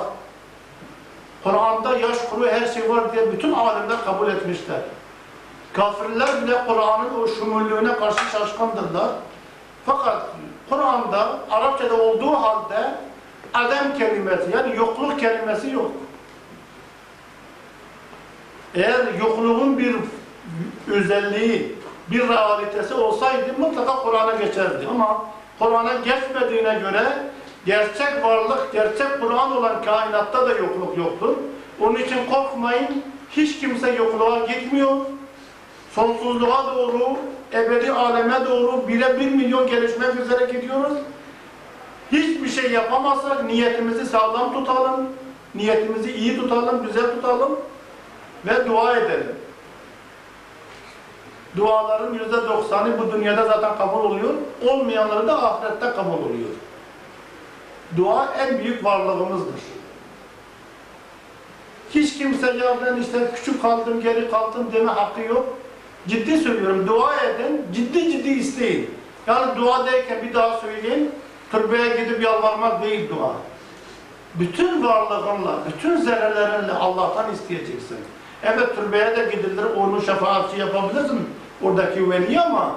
Kur'an'da 1.44 1.98
yaş 1.98 2.18
kuru 2.30 2.46
her 2.46 2.66
şey 2.66 2.90
var 2.90 3.12
diye 3.12 3.32
bütün 3.32 3.52
alimler 3.52 4.04
kabul 4.04 4.28
etmişler. 4.28 4.80
Kafirler 5.72 6.42
bile 6.42 6.66
Kur'an'ın 6.66 7.22
o 7.22 7.28
şumullüğüne 7.28 7.96
karşı 7.96 8.24
şaşkındırlar. 8.32 9.08
Fakat 9.86 10.22
Kur'an'da 10.70 11.38
Arapçada 11.50 12.02
olduğu 12.02 12.32
halde 12.32 12.94
adem 13.54 13.98
kelimesi 13.98 14.50
yani 14.54 14.76
yokluk 14.76 15.20
kelimesi 15.20 15.70
yok. 15.70 15.90
Eğer 18.74 19.14
yokluğun 19.20 19.78
bir 19.78 19.96
özelliği, 20.92 21.78
bir 22.10 22.28
realitesi 22.28 22.94
olsaydı 22.94 23.52
mutlaka 23.58 23.96
Kur'an'a 23.96 24.34
geçerdi. 24.34 24.86
Ama 24.90 25.24
Kur'an'a 25.58 25.94
geçmediğine 25.94 26.74
göre 26.74 27.04
gerçek 27.66 28.24
varlık, 28.24 28.72
gerçek 28.72 29.20
Kur'an 29.20 29.56
olan 29.56 29.84
kainatta 29.84 30.46
da 30.46 30.50
yokluk 30.50 30.98
yoktur. 30.98 31.36
Onun 31.80 31.94
için 31.94 32.26
korkmayın, 32.30 33.02
hiç 33.30 33.58
kimse 33.60 33.90
yokluğa 33.90 34.38
gitmiyor. 34.38 34.96
Sonsuzluğa 35.94 36.76
doğru, 36.76 37.16
ebedi 37.52 37.92
aleme 37.92 38.46
doğru 38.48 38.88
bire 38.88 39.20
bir 39.20 39.30
milyon 39.30 39.66
gelişmek 39.66 40.20
üzere 40.20 40.52
gidiyoruz. 40.52 40.98
Hiçbir 42.12 42.48
şey 42.48 42.70
yapamazsak 42.70 43.44
niyetimizi 43.44 44.06
sağlam 44.06 44.54
tutalım, 44.54 45.08
niyetimizi 45.54 46.12
iyi 46.12 46.40
tutalım, 46.40 46.86
güzel 46.86 47.14
tutalım 47.14 47.58
ve 48.46 48.66
dua 48.66 48.96
edelim. 48.96 49.36
Duaların 51.56 52.14
yüzde 52.14 52.48
doksanı 52.48 52.98
bu 52.98 53.12
dünyada 53.12 53.46
zaten 53.46 53.76
kabul 53.76 54.04
oluyor. 54.04 54.34
Olmayanları 54.68 55.26
da 55.26 55.42
ahirette 55.42 55.90
kabul 55.96 56.12
oluyor. 56.12 56.48
Dua 57.96 58.34
en 58.38 58.58
büyük 58.58 58.84
varlığımızdır. 58.84 59.54
Hiç 61.90 62.18
kimse 62.18 62.46
ya 62.46 62.76
ben 62.86 63.02
işte 63.02 63.18
küçük 63.34 63.62
kaldım, 63.62 64.00
geri 64.00 64.30
kaldım 64.30 64.66
deme 64.72 64.92
hakkı 64.92 65.20
yok. 65.20 65.58
Ciddi 66.08 66.38
söylüyorum. 66.38 66.86
Dua 66.86 67.16
edin, 67.16 67.62
ciddi 67.74 68.12
ciddi 68.12 68.28
isteyin. 68.28 68.90
Yani 69.26 69.56
dua 69.56 69.86
derken 69.86 70.22
bir 70.22 70.34
daha 70.34 70.60
söyleyeyim. 70.60 71.10
Türbeye 71.50 72.04
gidip 72.04 72.22
yalvarmak 72.22 72.82
değil 72.82 73.10
dua. 73.10 73.32
Bütün 74.34 74.84
varlığınla, 74.84 75.58
bütün 75.68 75.96
zerrelerinle 75.96 76.72
Allah'tan 76.72 77.32
isteyeceksin. 77.32 77.98
Evet 78.42 78.76
türbeye 78.76 79.16
de 79.16 79.36
gidilir, 79.36 79.64
onu 79.76 80.02
şefaatçi 80.02 80.60
yapabilirsin 80.60 81.28
oradaki 81.62 82.10
veli 82.10 82.40
ama 82.40 82.76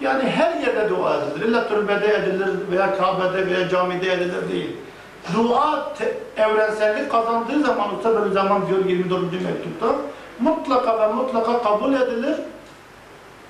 yani 0.00 0.22
her 0.22 0.60
yerde 0.60 0.88
dua 0.90 1.16
edilir. 1.16 1.48
İlla 1.48 1.68
türbede 1.68 2.14
edilir 2.14 2.50
veya 2.70 2.98
Kabe'de 2.98 3.46
veya 3.46 3.68
camide 3.68 4.12
edilir 4.12 4.48
değil. 4.52 4.76
Dua 5.36 5.92
evrensellik 6.36 7.10
kazandığı 7.10 7.60
zaman, 7.60 7.94
Usta 7.96 8.28
zaman 8.28 8.68
diyor 8.68 8.84
24. 8.84 9.22
mektupta, 9.32 9.86
mutlaka 10.40 11.00
ve 11.00 11.12
mutlaka 11.12 11.62
kabul 11.62 11.94
edilir. 11.94 12.36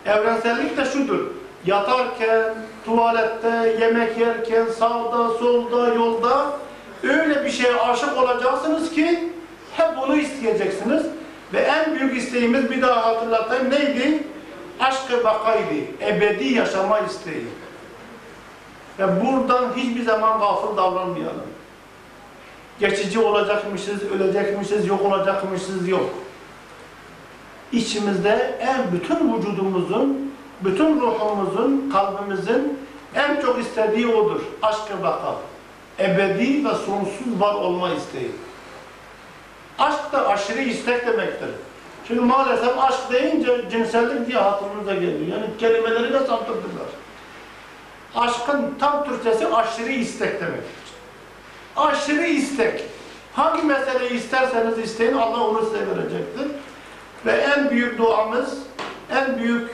Evrensellik 0.07 0.77
de 0.77 0.85
şudur. 0.85 1.21
Yatarken, 1.67 2.55
tuvalette, 2.85 3.77
yemek 3.81 4.19
yerken, 4.19 4.67
sağda, 4.67 5.29
solda, 5.29 5.95
yolda 5.95 6.47
öyle 7.03 7.45
bir 7.45 7.51
şeye 7.51 7.77
aşık 7.77 8.19
olacaksınız 8.19 8.91
ki 8.91 9.33
hep 9.77 9.89
bunu 10.03 10.17
isteyeceksiniz. 10.17 11.03
Ve 11.53 11.59
en 11.59 11.99
büyük 11.99 12.17
isteğimiz 12.17 12.71
bir 12.71 12.83
daha 12.83 13.07
hatırlatayım 13.07 13.71
neydi? 13.71 14.23
Aşk-ı 14.81 15.25
bakaydı. 15.25 15.75
Ebedi 16.01 16.45
yaşama 16.45 16.99
isteği. 16.99 17.47
Ve 18.99 19.25
buradan 19.25 19.73
hiçbir 19.77 20.05
zaman 20.05 20.41
gafıl 20.41 20.77
davranmayalım. 20.77 21.51
Geçici 22.81 23.19
olacakmışız, 23.19 24.03
ölecekmişiz, 24.03 24.87
yok 24.87 25.03
olacakmışız, 25.03 25.89
yok. 25.89 26.11
İçimizde 27.73 28.59
en 28.61 28.93
bütün 28.93 29.35
vücudumuzun, 29.35 30.35
bütün 30.61 31.01
ruhumuzun, 31.01 31.91
kalbimizin 31.93 32.79
en 33.15 33.41
çok 33.41 33.61
istediği 33.61 34.07
odur. 34.07 34.41
Aşk-ı 34.63 35.03
baka. 35.03 35.35
Ebedi 35.99 36.65
ve 36.65 36.75
sonsuz 36.75 37.41
var 37.41 37.55
olma 37.55 37.91
isteği. 37.91 38.31
Aşk 39.79 40.13
da 40.13 40.29
aşırı 40.29 40.61
istek 40.61 41.07
demektir. 41.07 41.49
Şimdi 42.10 42.22
maalesef 42.22 42.84
aşk 42.84 43.12
deyince 43.12 43.70
cinsellik 43.72 44.28
diye 44.28 44.38
hatırımıza 44.38 44.94
geliyor. 44.94 45.28
Yani 45.28 45.46
kelimeleri 45.60 46.14
de 46.14 46.20
saptırdılar. 46.20 46.88
Aşkın 48.16 48.76
tam 48.80 49.06
Türkçesi 49.06 49.48
aşırı 49.48 49.92
istek 49.92 50.42
demektir. 50.42 50.86
Aşırı 51.78 52.26
istek. 52.26 52.84
Hangi 53.34 53.64
meseleyi 53.64 54.12
isterseniz 54.12 54.80
isteyin 54.80 55.18
Allah 55.18 55.44
onu 55.44 55.66
size 55.66 55.88
verecektir. 55.88 56.48
Ve 57.26 57.32
en 57.32 57.70
büyük 57.70 57.98
duamız, 57.98 58.58
en 59.12 59.38
büyük 59.38 59.72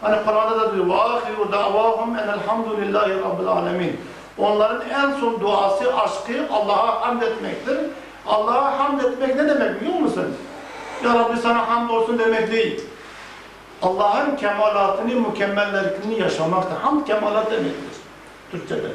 hani 0.00 0.24
Kur'an'da 0.24 0.60
da 0.60 0.74
diyor 0.74 0.86
وَآخِرُ 0.86 1.52
دَعْوَاهُمْ 1.52 2.20
اَنَ 2.20 2.38
الْحَمْدُ 2.38 2.66
لِلّٰهِ 2.80 3.22
رَبِّ 3.22 3.44
الْعَالَمِينَ 3.44 3.92
Onların 4.38 4.82
en 4.90 5.20
son 5.20 5.40
duası, 5.40 5.96
aşkı 5.96 6.46
Allah'a 6.52 7.06
hamd 7.06 7.22
etmektir. 7.22 7.78
Allah'a 8.26 8.78
hamd 8.78 9.00
etmek 9.00 9.36
ne 9.36 9.48
demek 9.48 9.80
biliyor 9.80 9.98
musun? 9.98 10.36
Ya 11.03 11.15
Rabbi 11.15 11.37
sana 11.37 11.69
hamd 11.69 11.89
olsun 11.89 12.19
demek 12.19 12.51
değil. 12.51 12.81
Allah'ın 13.81 14.35
kemalatını, 14.35 15.15
mükemmellikini 15.15 16.19
yaşamaktır. 16.19 16.75
Hamd 16.75 17.05
kemalat 17.05 17.51
demektir 17.51 17.97
Türkçe'de. 18.51 18.87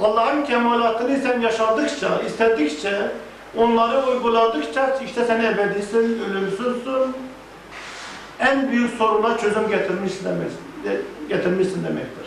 Allah'ın 0.00 0.42
kemalatını 0.44 1.16
sen 1.18 1.40
yaşadıkça, 1.40 2.08
istedikçe, 2.26 3.12
onları 3.56 4.06
uyguladıkça 4.06 4.96
işte 5.04 5.24
sen 5.24 5.44
ebedisin, 5.44 6.22
ölümsüzsün. 6.30 7.16
En 8.40 8.70
büyük 8.70 8.94
soruna 8.98 9.38
çözüm 9.38 9.68
getirmişsin, 9.68 10.24
demek, 10.24 10.50
getirmişsin 11.28 11.84
demektir. 11.84 12.26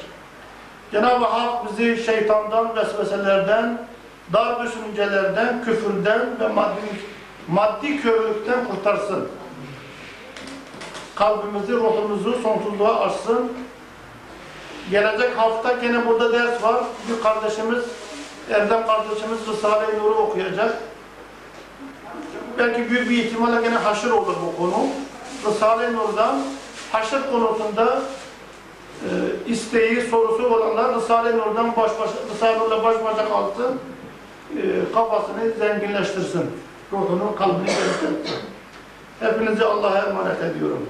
Cenab-ı 0.91 1.25
Hak 1.25 1.71
bizi 1.71 2.03
şeytandan, 2.03 2.75
vesveselerden, 2.75 3.77
dar 4.33 4.65
düşüncelerden, 4.65 5.63
küfürden 5.65 6.21
ve 6.39 6.47
maddi, 6.47 6.81
maddi 7.51 8.01
körlükten 8.01 8.67
kurtarsın. 8.67 9.27
Kalbimizi, 11.15 11.73
ruhumuzu 11.73 12.33
sonsuzluğa 12.43 12.99
açsın. 12.99 13.51
Gelecek 14.91 15.37
hafta 15.37 15.73
gene 15.73 16.07
burada 16.07 16.33
ders 16.33 16.63
var. 16.63 16.83
Bir 17.09 17.23
kardeşimiz, 17.23 17.83
Erdem 18.51 18.87
kardeşimiz 18.87 19.39
Risale-i 19.47 19.99
Nur'u 19.99 20.15
okuyacak. 20.15 20.77
Belki 22.57 22.89
büyük 22.89 23.09
bir 23.09 23.17
ihtimalle 23.17 23.61
gene 23.61 23.75
haşır 23.75 24.11
olur 24.11 24.35
bu 24.45 24.57
konu. 24.57 24.87
Risale-i 25.47 25.95
Nur'dan 25.95 26.39
haşır 26.91 27.31
konusunda 27.31 28.01
e, 29.03 29.09
isteği, 29.51 30.01
sorusu 30.01 30.55
olanlar 30.55 30.95
Risale-i 30.95 31.37
Nur'dan 31.37 31.75
baş 31.75 31.91
başa, 31.99 32.13
Risale-i 32.33 32.59
Nur'la 32.59 32.83
baş 32.83 32.95
başa 33.03 33.29
kalsın 33.29 33.79
e, 34.57 34.93
kafasını 34.93 35.51
zenginleştirsin. 35.59 36.51
Ruhunu, 36.91 37.35
kalbini 37.35 37.65
geliştirsin. 37.65 38.39
Hepinizi 39.19 39.65
Allah'a 39.65 39.97
emanet 40.09 40.43
ediyorum. 40.43 40.89